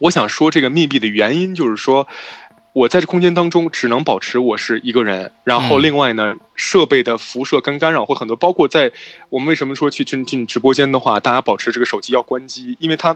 [0.00, 2.08] 我想说这个密闭的原因，就是说，
[2.72, 8.90] 我在这空间当中只能保持我是一个人，然后另外呢，设备的辐射跟干扰会很多，包括在
[9.28, 13.14] 我们为什么说去进进直播间的话，大家保持这个手机要关机，因为它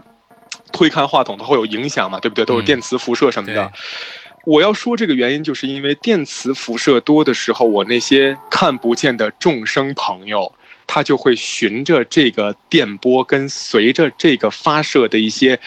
[0.71, 2.45] 推开话筒它会有影响嘛，对不对？
[2.45, 3.71] 都有电磁辐射什么的。
[4.45, 10.53] 我要说这个原因，就是因为电磁辐射多的时候，我那些看不见的众生朋友，
[10.85, 15.59] 他就会循着这个电波跟随着这个发射的一些。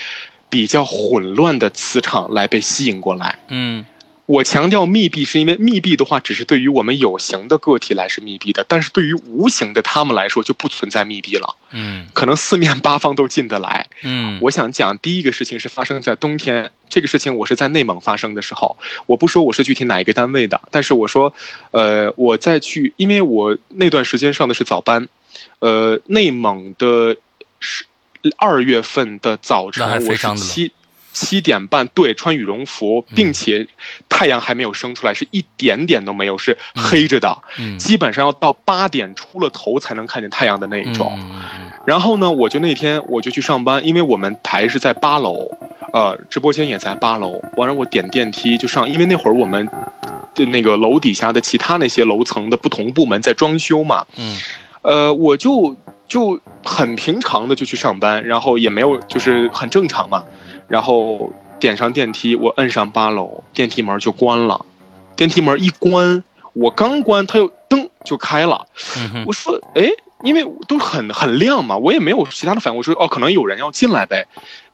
[0.51, 3.39] 比较混乱的磁场来被吸引过来。
[3.49, 3.85] 嗯，
[4.27, 11.57] 我强调密闭，是因为密闭的话，只是对于我们有形的个体来是密闭的，但是对于无形的他们来说就不存在密闭了。
[11.71, 13.87] 嗯，可能四面八方都进得来。
[14.03, 21.33] 嗯，我想讲第一个事情是发生在冬天，这个事情我是在内蒙发生的时候，我不说我是具体哪一个单位的，但是我说，
[21.71, 25.09] 呃，我在去，因为我那段时间上的是早班，
[25.59, 27.17] 呃，内蒙的
[27.61, 27.85] 是。
[28.37, 30.73] 二月份的早晨，我是七
[31.13, 33.67] 七点半，对，穿羽绒服，并且
[34.09, 37.37] 太阳还没有升出来，是一点点都没有，是黑着的，
[37.79, 41.19] 基本上要到八点出了头才能看见太阳的那一种。
[41.85, 45.51] 然后呢，我就那天我就去上班，因为我们台是在八楼，
[45.93, 47.41] 呃，直播间也在八楼。
[47.57, 49.67] 完了，我点电梯就上，因为那会儿我们
[50.35, 54.07] 的那个楼底下的其他那些楼层的不同部门在装修嘛。
[54.17, 54.37] 嗯，
[54.83, 55.75] 呃，我就。
[56.09, 60.25] 就很平常的就去上班，然后也没有就是很正常嘛，
[60.66, 64.64] 然后点上电梯，我摁上八楼，电梯门就关了，
[65.14, 68.66] 电梯门一关，我刚关，它又噔就开了，
[69.27, 69.88] 我说哎。
[70.23, 72.77] 因为都很很亮嘛，我也没有其他的反应。
[72.77, 74.27] 我说哦，可能有人要进来呗。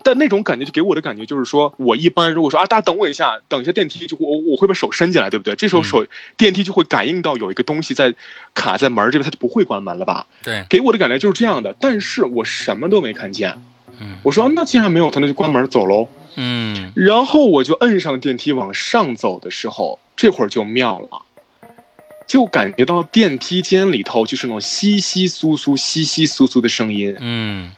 [0.02, 5.54] 但那种感觉就给我的感觉就是说，我一般如果说啊，大家等我一下，等一下电梯就我我会把手伸进来，对不对？
[5.54, 8.14] 这时候手电梯就会感应到有一个东西在
[8.52, 10.26] 卡在门这边，它就不会关门了吧？
[10.42, 11.74] 对，给我的感觉就是这样的。
[11.80, 13.58] 但是我什么都没看见。
[13.98, 16.06] 嗯，我说那既然没有，他那就关门走喽。
[16.36, 21.22] 嗯，然后我就摁上电梯往上走的时候，这会儿就妙了。
[22.26, 27.70] 就感觉到电梯间里头就是那种稀稀疏疏、稀稀疏疏的声音，嗯，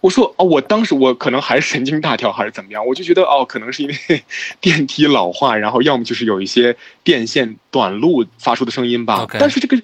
[0.00, 4.22] 我说哦，我当时我可能还是神经大条还是怎么样，我就觉得哦，可能是因为
[4.60, 9.26] 电梯老化，然后要么就是有一些电线短路发出的声音吧。
[9.38, 9.76] 但是这个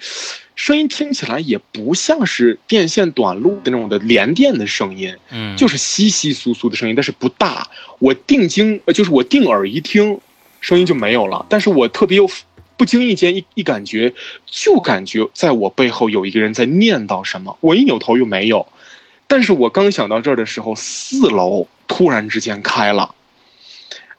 [0.54, 7.68] 声音听起来也不像是电线短路的那种的连电的声音，嗯，就是稀稀疏疏的声音，但是不大。
[7.98, 10.20] 我定睛，就是我定耳一听，
[10.60, 11.44] 声音就没有了。
[11.48, 12.28] 但是我特别又
[12.76, 14.12] 不经意间一一感觉，
[14.46, 17.56] 就感觉在我背后有一个人在念叨什么。
[17.60, 18.66] 我一扭头又没有。
[19.26, 23.14] 但是我刚想到这儿的时候，四楼突然之间开了。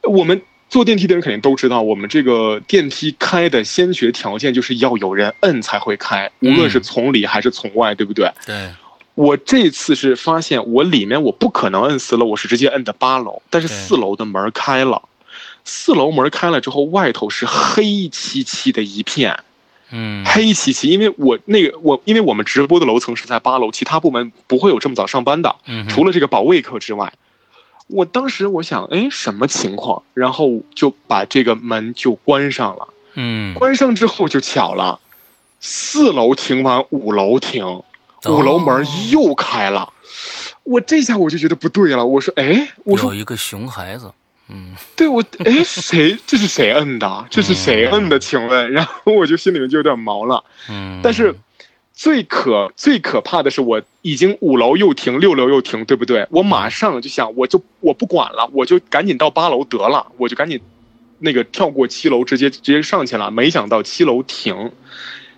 [0.03, 8.29] 我们坐电梯的人肯定都知道，我们这个电梯开的先决条件就是要有人摁才会开，无论是从里还是从外，对不对？
[8.45, 8.69] 对。
[9.13, 15.01] 我这次是发现，我里面我不可能摁四楼，我是直接摁的八楼，但是四楼的门开了，
[15.65, 19.37] 四楼门开了之后，外头是黑漆漆的一片。
[19.91, 25.55] 嗯，黑漆漆，因为我那个我，因为我们直播的楼层是在八楼，其他部门不会有这么早上班的，
[25.89, 27.13] 除了这个保卫科之外。
[27.87, 30.01] 我当时我想，哎，什么情况？
[30.15, 32.87] 然后就把这个门就关上了。
[33.13, 34.99] 嗯，关上之后就巧了，
[35.59, 37.63] 四楼停完，五楼停，
[38.25, 39.93] 五楼门又开了。
[40.63, 44.11] 我这下我就觉得不对了，我说，哎，我说有一个熊孩子。
[44.47, 47.25] 嗯，对我哎，谁 这是谁摁的？
[47.31, 48.19] 这是谁摁的？
[48.19, 50.43] 请问， 然后我就心里面就有点毛了。
[50.69, 51.33] 嗯，但是
[51.93, 56.27] 最可最可怕的是，我已经五楼又停，六楼又停，对不对？
[56.29, 60.61] 我马上就想，我就我不管了，我就赶紧到八楼得了，我就赶紧
[61.17, 63.31] 那个跳过七楼，直接直接上去了。
[63.31, 64.71] 没想到七楼停，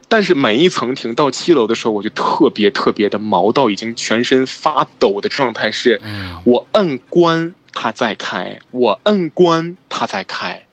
[0.09, 6.01] 但是每一层停到七楼的时候，我就特别特别的毛到已经全身发抖的状态，是
[6.43, 7.55] 我摁关。
[7.79, 10.65] 它在开，我摁关，它在开，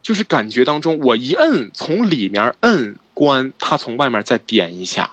[0.00, 5.10] 就是感觉当中，我一摁，从里面摁关，它从外面再点一下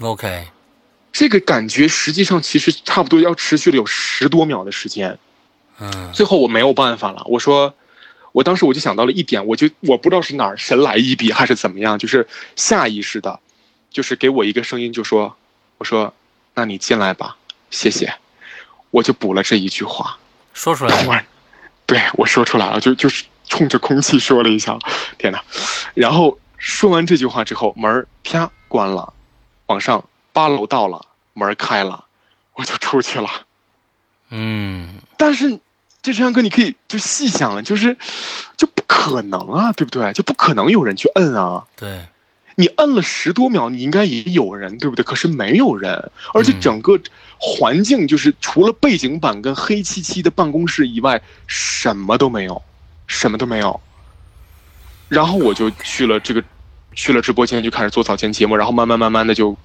[0.00, 0.48] ，OK，
[1.12, 5.18] 这个感觉实际上其实差不多要持续了有十多秒的时间，
[5.78, 7.74] 嗯，最后我没有办法了，我说，
[8.32, 12.26] 我当时我就想到了一点，我就我不知道是哪儿神来一笔还是怎么样，就是
[12.56, 13.38] 下意识的，
[13.90, 15.36] 就是给我一个声音，就说，
[15.76, 16.14] 我说，
[16.54, 17.36] 那你进来吧，
[17.70, 18.14] 谢谢，
[18.90, 20.18] 我就补了这一句话。
[20.52, 21.24] 说出来了，
[21.86, 24.78] 对我说出来了，就就是冲着空气说了一下，
[25.18, 25.42] 天哪！
[25.94, 29.12] 然后说完这句话之后，门啪关了，
[29.66, 32.04] 往上八楼到了，门开了，
[32.54, 33.28] 我就出去了。
[34.30, 35.58] 嗯， 但是
[36.02, 37.96] 这山哥，你可以就细想，就是
[38.56, 40.12] 就不可能啊，对不对？
[40.12, 41.64] 就不可能有人去摁啊。
[41.76, 42.06] 对。
[42.56, 45.02] 你摁了十多秒，你应该也有人，对不对？
[45.02, 46.98] 可是没有人，而且整个
[47.38, 52.62] 环境就是除了背景板跟黑漆漆的办公室以外，什么都没有，
[53.06, 53.80] 什么都没有。
[55.08, 56.44] 然后我就去了这个，
[56.94, 59.56] 去了直播间，就开始做早间节目，然后慢慢慢慢的就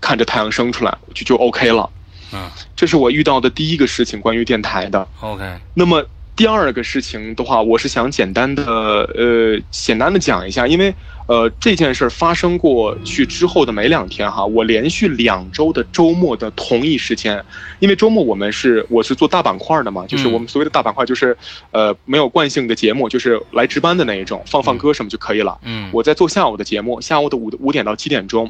[0.00, 1.88] 看着太阳升出来，就就 OK 了。
[2.32, 5.08] 嗯，这是我遇到的第一个事情，关于电台的。
[5.20, 10.94] OK，那么第二个事情的话，我是想简单的呃，简单的讲一下，因为。
[11.26, 17.44] 呃，这件事发生过去之后的没两天哈，我连续两周的周末的同一时间，
[17.80, 21.36] 因为周末我们是我是做大板块的嘛，就是我们所谓的大板块就是，
[21.72, 25.58] 呃，没有惯性的节目，就是来值班的那一种，放放歌什么就可以了。
[25.62, 28.48] 嗯，我在做下午的节目，下午的五五点到七点钟，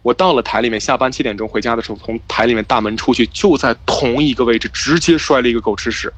[0.00, 6.10] 我到了台里面，下班七点钟回家的时候，从台里面大门出去，就在同一个位置直接摔了一个狗吃屎。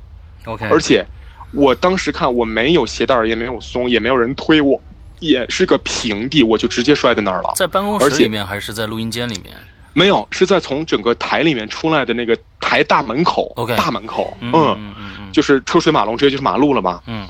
[0.44, 1.04] OK，而且
[1.52, 4.80] 我当时看我没有鞋带也没有松，也没有人推我。
[5.18, 7.52] 也是个平地，我就直接摔在那儿了。
[7.56, 9.54] 在办公室里面还是在录音间里面？
[9.92, 13.50] 没有，是在从整个台里面出来的那个台大门口。
[13.56, 17.00] OK，大门口，嗯嗯嗯，就是车水马龙，直接就是马路了嘛。
[17.06, 17.26] 嗯，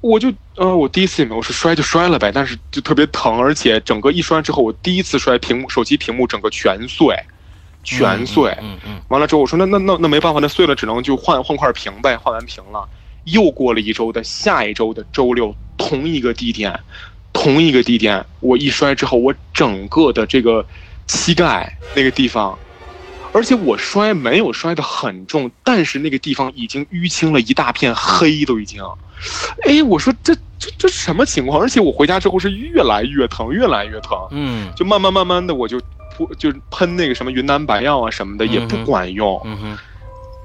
[0.00, 7.16] 我就呃，我第一次也没有，是摔就摔了呗，但是就特别疼，而且整个一摔之后，我第一次摔屏幕，手机屏幕整个全碎，
[7.84, 8.50] 全碎。
[8.60, 9.00] 嗯嗯。
[9.06, 12.16] 完了之后，我说那那那那没办法，那碎了只能就换换块屏呗。
[12.16, 12.88] 换完屏了，
[13.26, 16.76] 又过了一周的下一周的周六，同一个地点。
[17.42, 20.62] 同一个地点，我一摔之后，我整个的这个
[21.06, 22.56] 膝盖那个地方，
[23.32, 28.82] 而且我摔没有摔得很重，但是那个地方已经淤青了一大片黑，都已经。
[29.64, 31.58] 哎，我说这这这什么情况？
[31.58, 34.18] 而且我回家之后是越来越疼，越来越疼。
[34.32, 35.80] 嗯，就慢慢慢慢的，我就
[36.14, 39.40] 扑就喷那个什么云南白药啊什么的，也不管用。
[39.46, 39.78] 嗯哼，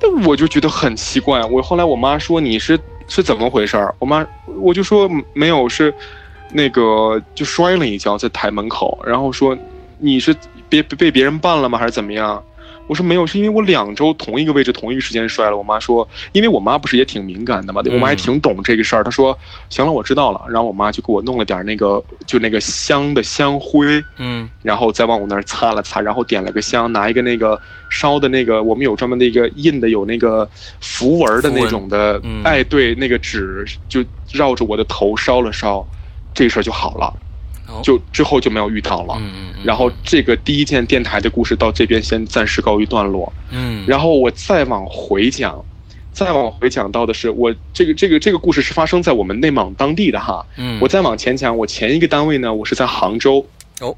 [0.02, 1.44] 那我就觉得很奇怪。
[1.44, 3.94] 我后来我妈说你是是怎么回事儿？
[4.00, 4.26] 我妈
[4.62, 5.94] 我就说没有是。
[6.52, 9.58] 那个就摔了一跤在台门口，然后说
[9.98, 10.36] 你是
[10.70, 12.42] 别被别人绊了吗，还是怎么样？
[12.88, 15.58] 我说没有，是因为我两周同一个位置同一个时间摔了。
[15.58, 19.04] 我妈说，因为我妈不是也挺敏感的嘛，我妈还挺懂这个事儿。
[19.04, 19.36] 她说，
[19.70, 20.40] 行了，我知道了。
[20.48, 30.48] 然后我妈就给我弄了点那个，就那个香的香灰，嗯，然后再往我那儿擦了擦，然后点了个香，拿一个那个烧的那个，我们有专门的一个印的有那个
[30.80, 35.84] 符文的那种的，哎，对，那个纸就绕着我的头烧了烧，
[36.36, 37.12] 这事儿就好了。
[37.84, 45.60] 就之后就没有遇到了，嗯嗯，然后这个第一件电台的故事到这边先暂时告一段落，嗯，然后我再往回讲，
[46.14, 53.44] 再往回讲到的是我这个这个这个故事是发生在我们内蒙当地的哈，嗯，我再往前讲，我前一个单位呢，我是在杭州，
[53.82, 53.98] 哦，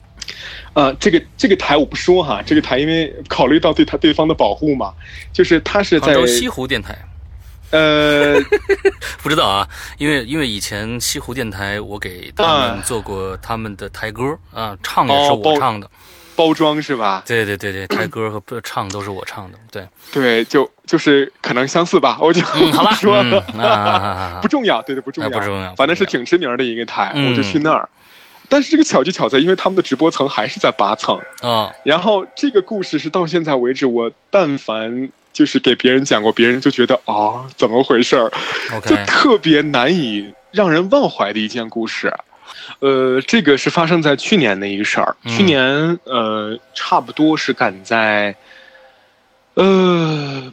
[0.72, 4.94] 呃，这个这个台我不说哈，这个台因为考虑到对他对方的保护嘛，
[5.34, 6.98] 就是他是在西湖电台。
[7.72, 8.40] 呃，
[9.22, 15.90] 不知道啊，因为因为以前西湖电台我给他们做过他们的台歌啊，唱也是我唱的，
[16.36, 17.24] 包装是吧？
[17.28, 27.90] 对对对对，台歌和唱都是我唱的，对对，就就是可能相似吧，我就好了 说了， 不重要，对对不重要，不重要，反正是挺知名的一个台，我就去那儿。
[28.50, 31.70] 但是这个巧就巧在，因为他们的直播层还是在八层啊。
[31.84, 35.10] 然后这个故事是到现在为止，我但凡。
[35.38, 38.28] 就是给别人讲过，别人就觉得啊，怎么回事儿，
[38.84, 42.12] 就特别难以让人忘怀的一件故事。
[42.80, 45.16] 呃，这个是发生在去年的一个事儿。
[45.28, 48.36] 去年呃，差不多是赶在
[49.54, 50.52] 呃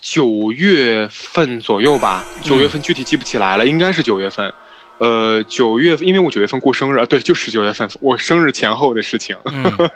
[0.00, 4.52] 九月份左右吧，九月份具体记不起来了，应该是九月份。
[5.00, 9.34] 呃，九月，因为我九月份过生日啊，对，就是九月份，我生日前后的事情。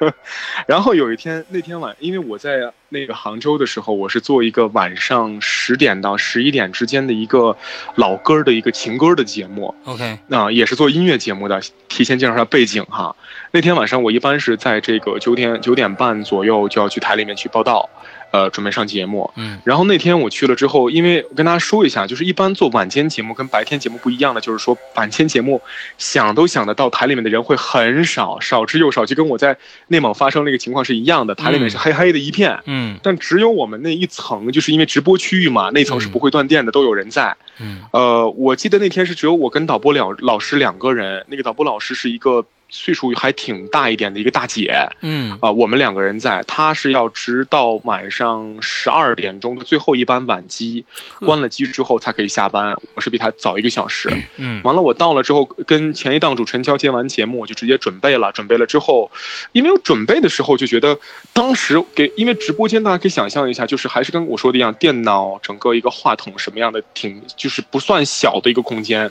[0.66, 7.55] 然后有一天，那天晚，因为我在那个杭州的时候，我是做一个晚上十点到十一点之间的一个
[7.96, 9.74] 老歌的一个情歌的节目。
[9.84, 13.14] OK，那也是做音乐节目的，提前介绍一下背景哈。
[13.50, 17.90] 那天晚上我一般是在这个九点九点半左右就要去台里面去报道。
[18.35, 25.62] 呃，准备上节目，嗯，然后那天我去了之后，因为我跟大家说一下，就是一般做晚间节目跟白天节目不一样的，就是说晚间节目
[25.99, 29.57] 想都想得到台里面的人会很少，少之又少，就跟我在
[29.87, 42.45] 内蒙发生那个情况是一样的，台里面是黑黑的一片，嗯，但只有我们那一层，就是因为直播区域嘛，那层是不会断电的，都有人在，嗯，呃，我记得那天是只有我跟导播两老师两个人，那个导播老师是一个。
[42.76, 50.84] 岁数还挺大一点的一个大姐，嗯啊，我们两个人在，她是要直到晚上十二点钟的最后一班晚机，
[51.20, 52.74] 关了机之后才可以下班。
[52.94, 58.32] 我是比她早一个小时，嗯，完了我到了之后，跟前一档主持人交接完节目，我就直接准备了。
[58.32, 59.08] 准备了之后，
[59.52, 60.98] 因为我准备的时候就觉得，
[61.32, 69.02] 当时给因为直播间大家可以想象一下，就是还是跟我说的一样，电脑整个一个话筒什么样的，挺就是不算小的一个空间。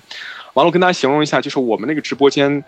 [0.54, 2.62] 完了，我跟大家形容一下，就是我们那个直播间。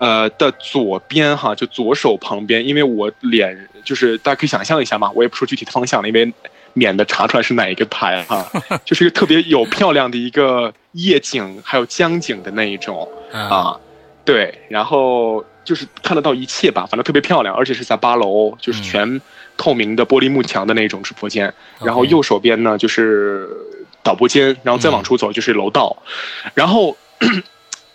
[0.00, 6.32] 呃的左边哈，就左手旁边，因为我脸就是大家可以想象一下嘛，我也不说具体的方向了，因为
[6.72, 8.50] 免得查出来是哪一个台哈，
[8.84, 13.78] 就是一个特别有漂亮的一个夜景，还有江景的那一种啊，
[14.24, 19.20] 对，然后就是看得到一切吧，反正特别漂亮，而且是在八楼，就是全
[19.58, 21.52] 透明的玻璃幕墙的那种直播间，
[21.84, 23.46] 然后右手边呢就是
[24.02, 25.94] 导播间，然后再往出走就是楼道，
[26.54, 26.96] 然后。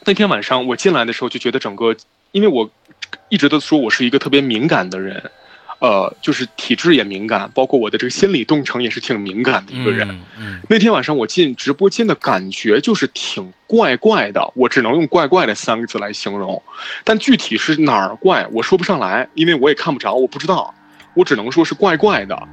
[0.05, 1.95] 那天晚上我进来的时候就觉得整个，
[2.31, 2.69] 因为我
[3.29, 5.31] 一直都说我是一个特别敏感的人，
[5.79, 10.07] 呃，就是体质也敏感，包括我的这个心理动程也是挺敏感的一个人。
[10.69, 16.61] 那天晚上我进直播间的感觉就是挺怪怪的，我只能用“怪怪”的三个字来形容，
[17.03, 20.71] 但具体是哪儿怪，我说不上来，因为我也看不着，我不知道，
[21.15, 22.47] 我只能说是怪怪的。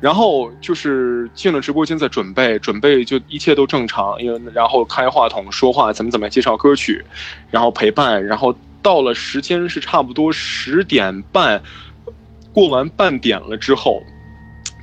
[0.00, 7.04] 然后就是进了直播间，在准备，准备就一切都正常，因为然后开话筒说话，怎么怎么介绍歌曲，
[7.50, 11.60] 然后陪伴，然后到了时间是差不多十点半，
[12.52, 14.00] 过完半点了之后，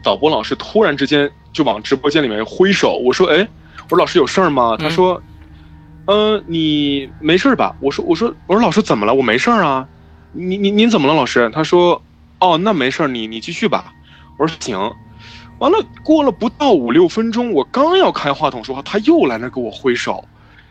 [0.03, 3.47] 导播老师突然之间就往直播间里面挥手，我说，哎，
[3.83, 4.75] 我说老师有事儿吗？
[4.77, 5.21] 他说，
[6.07, 7.73] 嗯，你没事吧？
[7.79, 9.13] 我说，我说，我说老师怎么了？
[9.13, 9.87] 我没事儿啊，
[10.33, 11.49] 你你您怎么了，老师？
[11.53, 12.01] 他说，
[12.39, 13.93] 哦，那没事儿，你你继续吧。
[14.37, 14.91] 我说行。
[15.65, 20.23] 完了，过了不到五六分钟，我刚要开话筒说话，他又来那给我挥手。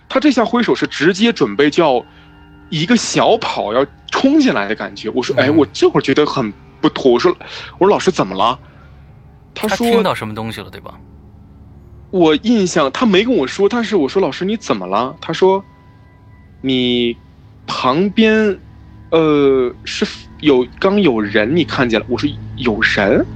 [0.08, 2.04] 他这下挥手是直接准备叫
[2.70, 5.10] 一个小跑要冲进来的感觉。
[5.10, 7.36] 我说：“哎，我这会儿觉得很不妥。”我说
[7.78, 8.56] ：“我说老师怎么了？”
[9.52, 10.94] 他说：“听到什么东西了，对吧？”
[12.12, 15.64] 我印象他没跟我说，但是我说：“老师你怎么了？”他说
[16.62, 17.16] ：“你
[17.66, 18.56] 旁边
[19.10, 20.06] 呃是
[20.38, 23.26] 有刚有人，你看见了？”我说：“有人。”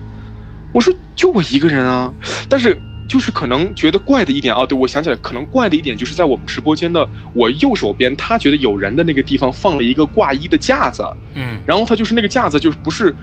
[0.73, 2.13] 我说就我一个人啊，
[2.49, 11.03] 但是就是可能觉得怪的一点啊，对我想起来，可能怪的一点就是在我们直播间的我右手边，他觉得有人的那个地方放了一个挂衣的架子，
[11.35, 13.15] 嗯，然后他就是那个架子就是不是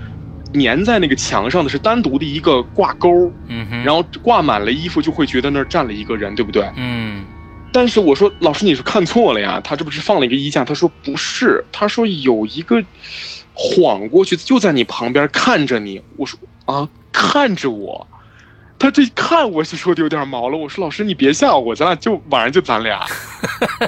[0.54, 6.68] 粘在那个墙上的是单独的一个挂钩，嗯，然后挂满了衣服就会觉得那儿站了一个人，对不对？
[6.76, 7.24] 嗯。
[7.72, 10.64] 但是我说老师你是看错了呀，他这不是放了一个衣架？
[10.64, 12.82] 他说不是，他说有一个
[13.52, 16.00] 晃过去就在你旁边看着你。
[16.16, 18.06] 我说啊，看着我。
[18.78, 20.58] 他这一看我就说的有点毛了。
[20.58, 23.00] 我说老师你别吓我，咱俩就晚上就咱俩。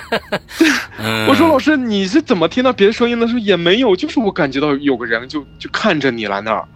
[1.29, 3.29] 我说老师你是怎么听到别的声音的？
[3.29, 6.67] 说也没有，就是我感觉到有个人就就看着你来那儿。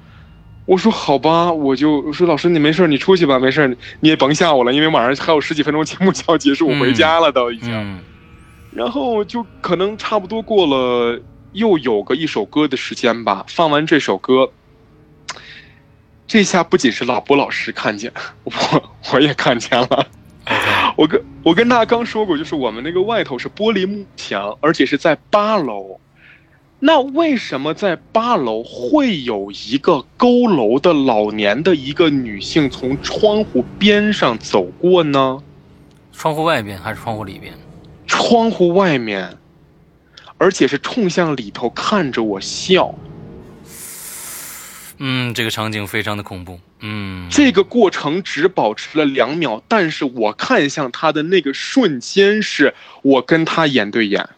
[0.66, 3.66] 我说好吧，我就我说老师你没事你出去吧，没事
[4.00, 7.98] 你也甭吓我了，因为晚上还有十几分钟节目就要结束，我回家了都已经。
[8.72, 11.18] 然后就可能差不多过了
[11.52, 14.50] 又有个一首歌的时间吧，放完这首歌，
[16.32, 18.10] 这下不仅是老波老师看见，
[18.44, 18.52] 我
[19.12, 20.06] 我也看见了。
[20.96, 26.00] 我跟我跟大家刚说过，就是我们那个外头是玻璃幕墙，而且是在八楼。
[26.78, 35.38] 那为什么在八楼会有一个佝偻的老年的一个女性从窗户边上走过呢？
[36.14, 37.52] 窗户外边还是窗户里边？
[38.06, 39.36] 窗户外面，
[40.38, 42.94] 而且是冲向里头看着我笑。
[45.04, 46.60] 嗯，这个场景非常的恐怖。
[46.78, 52.72] 嗯，这个过程只保持了两秒，但是我看向他的那个瞬间，是
[53.02, 54.28] 我跟他眼对眼。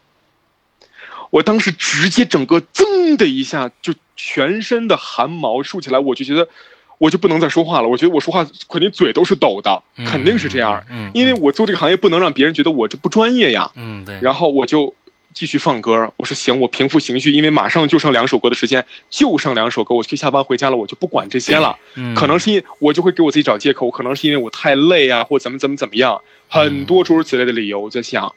[1.29, 6.49] 我当时直接整个噌的一下，就全身的汗毛竖起来，我就觉得
[6.97, 7.89] 我就不能再说话了。
[7.89, 10.83] 我觉得我说话肯定嘴都是抖的，肯定是这样。
[10.89, 13.71] 嗯，因为我做这个行业不能让别人觉得我这不专业呀。
[13.75, 14.19] 嗯，对。
[14.23, 14.95] 然后我就
[15.35, 21.77] 继续放歌，我说行，我平复情绪，因为马上就剩两首歌的时间，就剩两首歌，我去下班回家了，我就不管这些了。
[21.97, 28.33] 嗯，可能是因我就会给我自己找借口，可能是因为我太累啊，或怎么怎么怎么样，很多诸如此类的理由，我在想。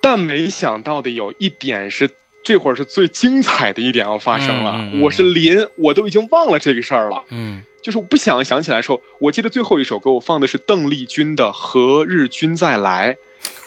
[0.00, 2.10] 但没想到的有一点是，
[2.42, 4.90] 这会儿是最精彩的一点要发生了。
[5.00, 7.22] 我是临，我都已经忘了这个事儿了。
[7.30, 13.14] 嗯，就是我不想想起来的时候，我记得最后一首歌我放的是邓丽君的《何日君再来》，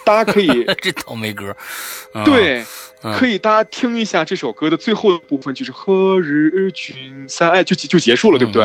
[0.08, 0.47] 大家可以
[0.82, 1.55] 这倒霉歌，
[2.24, 2.66] 对，
[3.18, 8.64] 可以大家听一下这首歌的最后的部分，就是何日君再哎，就就结束了，对不对？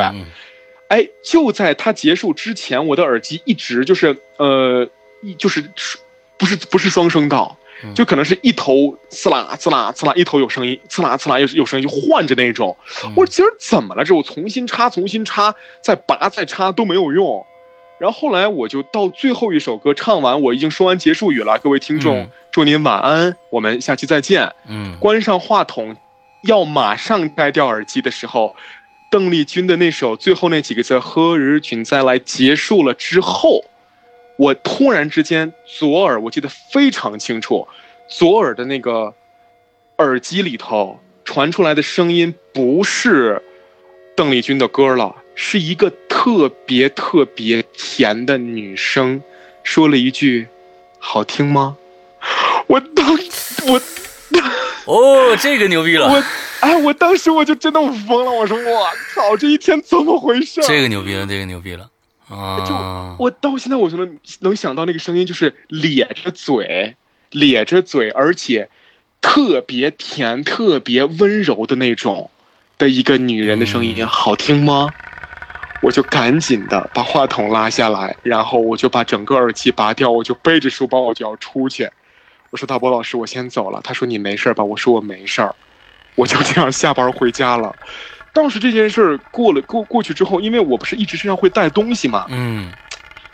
[0.87, 4.87] 哎，就在它结束之前，我的耳机一直就是呃，
[5.21, 5.61] 一就是
[6.37, 7.57] 不是不是双声道。
[7.93, 12.77] 就可能是一头刺啦刺啦刺啦，一头有声音，刺啦刺啦有有声音，就换着那种。
[13.13, 14.05] 我说今儿怎么了？
[14.05, 17.45] 这我重新插，重新插，再拔再插都没有用。
[18.03, 21.57] 然后后来我就到最后一首歌唱完，我已经说完结束语了。
[21.59, 24.51] 各位听众，祝您晚安，我们下期再见。
[24.67, 25.95] 嗯，关上话筒，
[26.43, 28.57] 要马上摘掉耳机的时候，
[29.09, 33.63] 邓丽君的那首最后那几个字“何日君再来”结束了之后。
[34.35, 37.65] 我突然之间，左耳我记得非常清楚，
[38.09, 39.13] 左耳的那个
[39.99, 43.41] 耳机里头传出来的声音不是
[44.13, 49.21] 邓丽君的歌了，是一个特别特别甜的女生，
[49.63, 50.47] 说了一句
[50.99, 51.75] ：“好听吗？”
[52.67, 53.05] 我当
[53.67, 53.81] 我
[54.85, 56.07] 哦，这个牛逼了！
[56.07, 56.23] 我
[56.61, 61.89] 哎，我当时我就真的疯了，我说：“我操，这一天怎么回事？”这个牛逼了，这个牛逼了
[62.29, 62.63] 啊。
[62.65, 62.73] 就
[63.23, 66.95] 我到现在我就能能想到那个声音，就是咧着嘴，
[67.31, 68.69] 咧着嘴，而且
[69.21, 72.29] 特别甜、特别温柔的那种
[72.77, 74.89] 的一个女人的声音，好听吗？
[75.83, 81.89] 我就赶紧的把话筒拉下来，然后我就把整个耳机拔掉，我就背着书包我就要出去。
[82.51, 83.81] 我说大波老师，我先走了。
[83.83, 84.63] 他说你没事吧？
[84.63, 85.53] 我说我没事儿，
[86.15, 87.75] 我就这样下班回家了。
[88.31, 92.71] 当时这件事儿过了过过去之后，因为我不是一直身上会带东西嘛，嗯，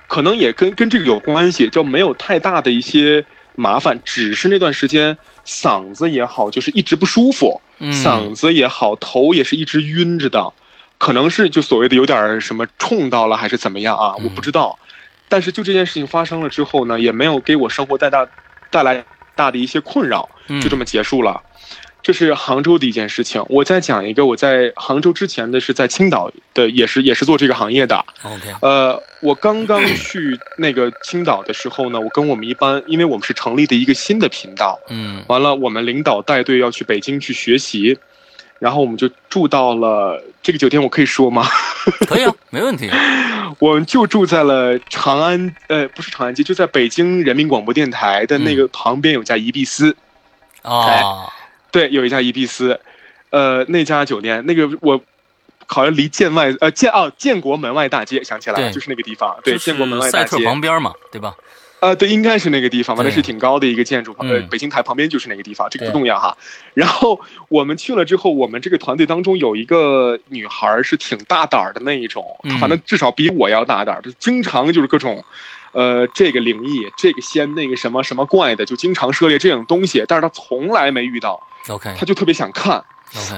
[0.08, 3.24] 可能也跟跟这个有关系，就没有太大的一些
[3.56, 10.52] 麻烦，只是那段时间嗓子也好，就是一直不舒服，嗓子也好，头也是一直晕着的，
[11.00, 14.78] 可能是就所谓的有点什么冲到了还是怎么样啊，我不知道。
[15.28, 18.28] 但是就这件事情发生了之后呢，也没有给我生活带大
[18.70, 19.04] 带来
[19.36, 20.30] 大的一些困扰，
[20.62, 21.42] 就这么结束了。
[22.02, 23.44] 这是杭州的一件事情。
[23.50, 28.04] 我再讲一个，我在杭州之前的是在青岛的，也是也是做这个行业的。
[28.24, 38.00] OK，呃，我刚刚去那个青岛的时候呢，我跟我们一班，因为我们是成立的一个新的频道，嗯，完了，我们领导带队要去北京去学习，
[38.60, 41.48] 然后我们就住到了这个酒店，我可以说吗？
[42.08, 42.90] 可以啊，没问题。
[43.60, 49.96] 我们就住在了长安，呃，不是长安街，就在北京人民广播电台的那个旁边有家宜碧斯，
[50.62, 51.32] 啊。
[51.72, 52.80] 对，有一家宜碧斯，
[53.30, 55.00] 呃，那家酒店，那个我
[55.68, 61.36] 好像离建外，呃，建哦，建国门外大街，想起来了，就是那个地方，对，建国门外大街旁边嘛，对吧？
[61.80, 66.38] 呃，对，应该是那个地方反正是挺高的一个建筑，呃，北京台旁边就是那个地方，这个不重要哈。
[66.74, 75.24] 然后我们去了之后，我们这个团队当中有一个女孩是挺大胆的那一种，反正至少比我要大胆，就经常就是各种，
[75.72, 81.42] 呃，这个灵异，这个仙，那个什么什么怪的，就经常涉猎这种东西，但是她从来没遇到。
[81.70, 82.84] OK，她就特别想看。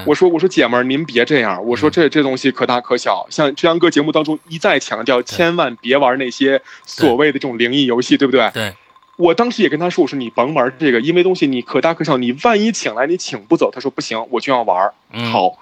[0.04, 1.64] 我说我说姐们儿，您别这样。
[1.64, 8.50] 我说这这东西可大可小，像志阳哥节目当中一再强调，千万别玩那些所谓的这种灵异游戏，对不对？
[8.52, 8.74] 对。
[9.16, 13.70] 我当时也跟他说，我说你甭玩这个，因为东西你可大可小，你万一请来你请不走。
[13.70, 14.92] 他说不行，我就要玩。
[15.30, 15.58] 好，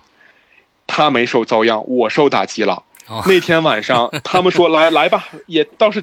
[0.87, 2.83] 他没受遭殃，我受打击了。
[3.27, 6.03] 那天晚上他们说来来吧，也倒是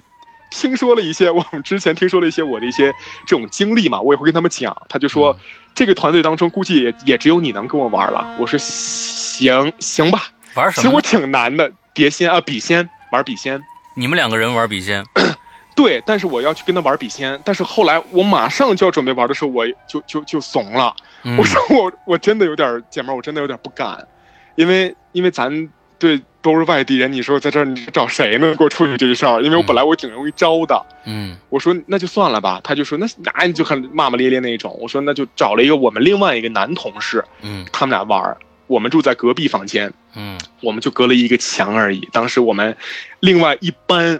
[0.51, 2.93] 听说了一些我们之前听说了一些我的一些
[3.25, 4.75] 这种经历嘛，我也会跟他们讲。
[4.87, 5.37] 他就说。
[5.77, 8.35] 这个团队当中，估计也也只有你能跟我玩了。
[8.39, 10.23] 我说行行吧，
[10.55, 10.81] 玩什么？
[10.81, 13.61] 其实我挺难的，碟仙啊，笔仙，玩笔仙。
[13.93, 15.05] 你们两个人玩笔仙？
[15.75, 17.39] 对，但是我要去跟他玩笔仙。
[17.45, 20.91] 但是后来我马上就要准备玩的时候，我就就就怂了。
[21.37, 24.07] 我说我我真的有点姐妹，我真的有点不敢，
[24.55, 25.69] 因为因为咱。
[25.99, 28.53] 对，都是外地人，你说在这儿你找谁呢？
[28.55, 30.85] 给我处理这事儿，因为我本来我挺容易招的。
[31.05, 32.61] 嗯，我说那就算了吧。
[32.63, 34.77] 他就说那那你就很骂骂咧咧那种。
[34.79, 38.37] 我说那就找了一个我们另外一个男同事，嗯，他们俩玩儿。
[38.67, 42.07] 我们住在隔壁房间，嗯，我们就隔了一个墙而已。
[42.11, 42.75] 当时我们
[43.21, 44.19] 另外一班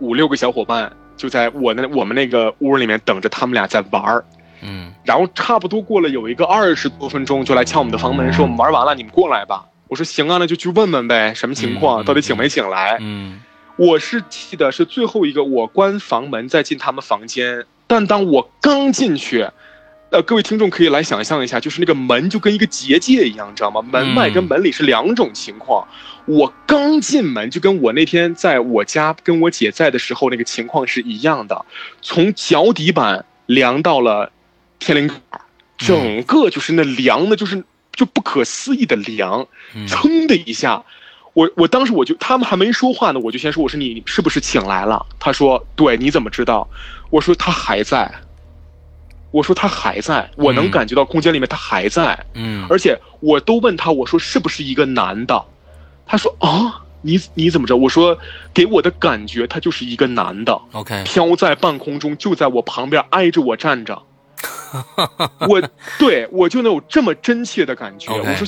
[0.00, 4.24] 五六个小伙伴就在我那我们那个屋里面等着他们俩在玩儿，
[4.60, 9.64] 嗯，然后差不多过了有一个二十多分钟，就来敲我们的房门，说我们玩完了，你们过来吧。
[9.94, 12.04] 我说行啊，那就去问问呗，什么情况？
[12.04, 12.98] 到底请没请来？
[13.00, 13.40] 嗯，
[13.76, 17.64] 我是记得是最后一个，我关房门再进他们房间。
[17.86, 19.46] 但当我刚进去，
[20.10, 23.80] 呃，各位听众可以来想象一下，就是那个门就跟一个结界一样，知道吗？
[23.82, 25.86] 门外跟门里是两种情况。
[26.26, 31.64] 我刚进门就跟我那天在我家跟我姐在的时候那个情况是一样的，
[32.02, 34.32] 从脚底板凉到了
[34.80, 35.40] 天灵盖，
[35.78, 37.62] 整个就是那凉的，就是。
[37.94, 39.46] 就不可思议的凉，
[39.86, 40.84] 噌的一下，
[41.32, 45.04] 我我当时我就他们还没说话呢，我就先说我说你是不是请来了？
[45.18, 46.68] 他说对，你怎么知道？
[47.10, 48.12] 我说他还在，
[49.30, 55.44] 我说他还在，我能感觉到空间里面他还在，嗯，而且我都问他我说是不是一个男的？
[56.06, 57.76] 他说啊，你你怎么知道？
[57.76, 58.18] 我说
[58.52, 64.02] 给我的感觉他就是一个男的，OK，飘在半空中就在我旁边挨着我站着。
[65.48, 65.62] 我
[65.98, 68.12] 对我就能有这么真切的感觉。
[68.12, 68.46] 我说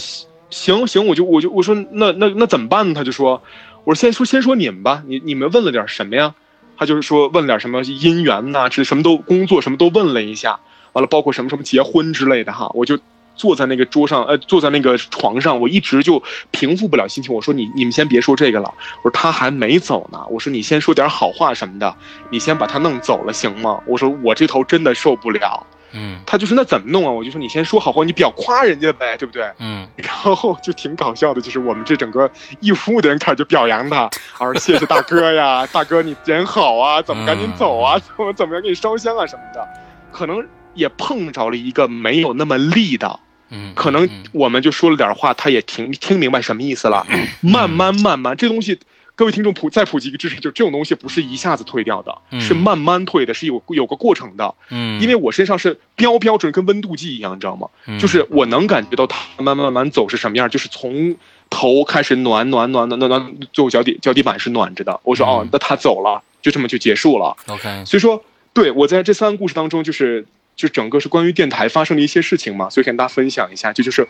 [0.51, 2.95] 行行，我就我就我说那那那怎么办呢？
[2.95, 3.43] 他就说，
[3.85, 6.35] 我说先说先说你们吧，你你们问了点什么呀？
[6.79, 10.61] 他就是说问了点什么姻缘呐，这什么都工作什么都问了一下，
[10.93, 12.71] 完了包括什么什么结婚之类的哈。
[12.75, 12.99] 我就
[13.35, 17.35] 坐在那个桌上，呃，坐在那个床上，我一直就平复不了心情。
[17.35, 18.73] 我说你你们先别说这个了，
[19.03, 20.23] 我说他还没走呢。
[20.31, 21.95] 我说你先说点好话什么的，
[22.31, 23.83] 你先把他弄走了行吗？
[23.87, 25.67] 我说我这头真的受不了。
[25.93, 27.11] 嗯，他就说那怎么弄啊？
[27.11, 29.51] 我就说你先说好话，你表夸人家呗，对不对？
[29.59, 32.31] 嗯，然后就挺搞笑的，就是我们这整个
[32.61, 37.99] 一屋的人开始就表扬他，说 谢谢大哥呀， 大哥你人好啊，怎么赶紧走啊？
[37.99, 39.67] 怎么怎么样给你烧香啊什么的？
[40.13, 43.19] 可能也碰着了一个没有那么力的，
[43.51, 47.07] 嗯，可能我们就说了点话，他也听听明白什么意思了。
[47.41, 48.79] 慢慢慢慢，这东西。
[49.17, 54.55] 各位听众普再普及一个知识，就这种东西不是一下子退掉的，是慢慢退的，是有有个过程的。
[54.69, 57.67] 嗯，因为我身上是标标准跟温度计一样，你知道吗？
[57.99, 61.17] 就是我能感觉到它慢慢慢慢走是什么样，就是从
[61.49, 65.01] 头开始暖暖暖暖暖暖，最后脚底脚底板是暖着的。
[65.03, 67.35] 我说哦，那他走了，就这么就结束了。
[67.47, 74.07] OK，所以说，对我在这三个故事当中，就是就整个是关于电台发生的一些事情嘛，所以跟大家分享一下，这就是。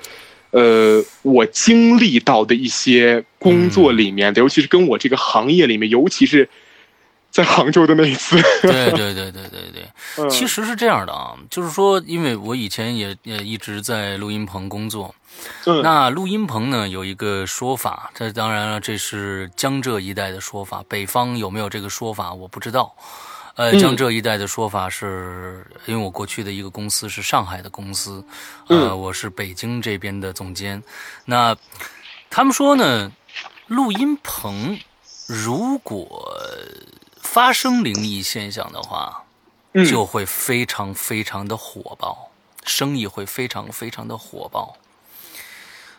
[0.51, 6.49] 呃，我经历到的一些工作里面的，尤其是跟我这个行业里面，尤其是
[7.31, 8.37] 在杭州的那一次。
[8.63, 15.15] 对对对对对对， 其实是这样的啊，就是说，因为我以前也也一直在录音棚工作，
[15.83, 22.95] 那录音棚呢有一个说法，这当然了，这是江浙一带的说法，北方有没有这个说法我不知道。
[23.57, 28.23] 呃，江浙一带的说法是，因为我过去的一个公司是上海的公司，
[28.69, 30.83] 呃，我是北京这边的总监。
[31.25, 31.57] 那
[32.29, 33.11] 他们说呢，
[33.67, 34.79] 录音棚
[35.27, 36.31] 如果
[37.23, 39.25] 发生灵异现象的话，
[39.89, 42.31] 就会非常非常的火爆，
[42.67, 44.77] 生意会非常非常的火爆。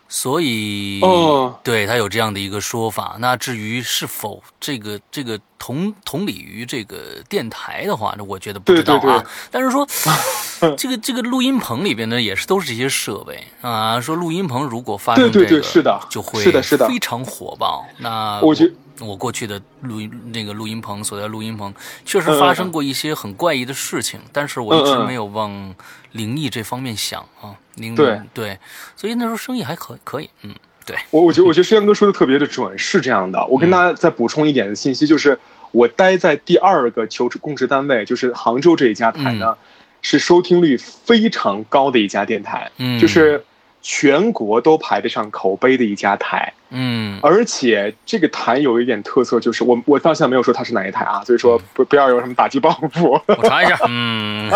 [0.08, 3.16] 所以，哦，对他有这样的一个说法。
[3.18, 5.38] 那至于是否这个这个。
[5.60, 6.96] 同同理于这个
[7.28, 9.22] 电台的话，那我觉得不知道啊。
[9.50, 9.84] 但是说
[10.78, 14.00] 这个这个录音棚里边呢，也是都是这些设备啊。
[14.00, 17.84] 说录音棚如果发生这个，是的，就会是的，是的，非常火爆。
[17.98, 18.70] 那我觉
[19.00, 21.72] 我过去的录音那个录音棚所在录音棚
[22.04, 25.74] 确实发生过一些很怪异的事情，但是我一直没有往
[26.12, 27.54] 灵异这方面想啊。
[27.76, 28.58] 灵对对，
[28.96, 30.54] 所以那时候生意还可可以，嗯。
[30.84, 33.44] 对我，我觉得我觉得石阳哥说的特别的准，是这样的。
[33.48, 35.38] 我跟大家再补充一点的信息，就是
[35.70, 39.54] 我待在第二个求职供职单位，就是杭州这一家台呢，
[40.00, 43.44] 是收听率非常高的一家电台，嗯，就是
[43.90, 53.18] 全国都排得上口碑的一家台，嗯，而且这个台有一点特色，就是我我到现在没有说它是哪一台啊，所以说不不要有什么打击报复。
[53.26, 54.52] 我查一下，嗯，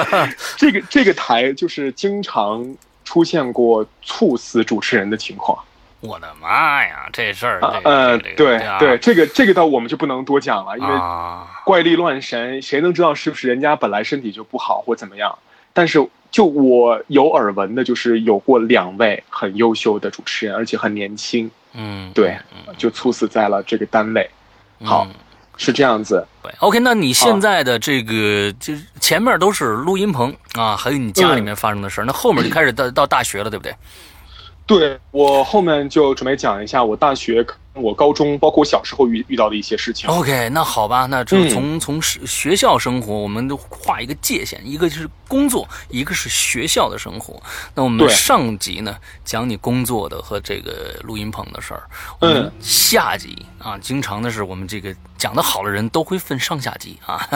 [0.58, 2.76] 这个这个台就是经常
[3.06, 5.58] 出现过猝死主持人的情况。
[6.00, 10.94] 我的妈呀，这事儿，嗯，对对，这个这个倒我们就不能多讲了，因为
[11.64, 15.38] 怪力乱神，谁能知道是不是人家本来身体就不好或怎么样？
[15.72, 22.36] 但是就我有耳闻的，就是有过两位很优秀的主持人，而且很年轻，嗯，对，
[22.76, 24.28] 就猝死在了这个单位。
[24.82, 25.06] 好，
[25.56, 26.26] 是这样子。
[26.42, 33.72] 对，OK，那你现在的这个就是前面都是录音棚啊，还有你家里面发生的事儿，那后面就开始到到大学了，对不对？
[34.66, 40.08] 对我后面就准备讲一下我大学、我高中，包括我小时候遇遇到的一些事情。
[40.08, 47.42] OK，那好吧，那就从从学校生活，我们都画一个界限，一个就是工作，一个是学校的生活。
[47.74, 51.82] 那我们上集呢讲你工作的和这个录音棚的事儿，
[52.20, 54.94] 我们下集啊，经常的是我们这个
[55.24, 57.26] 讲的好的人都会分上下集啊。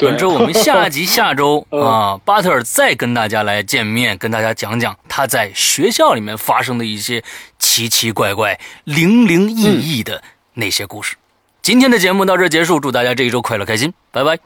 [0.00, 7.22] 完之后，我们下集下周啊， 巴特尔再跟大家来见面，跟大家讲讲他在学校里面发生的一些
[7.56, 10.24] 奇奇怪怪、零零异异的
[10.54, 11.14] 那些故事。
[11.62, 14.40] 今天的节目到这结束，祝大家这一周快乐开心，拜拜，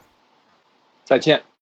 [1.03, 1.50] 再见。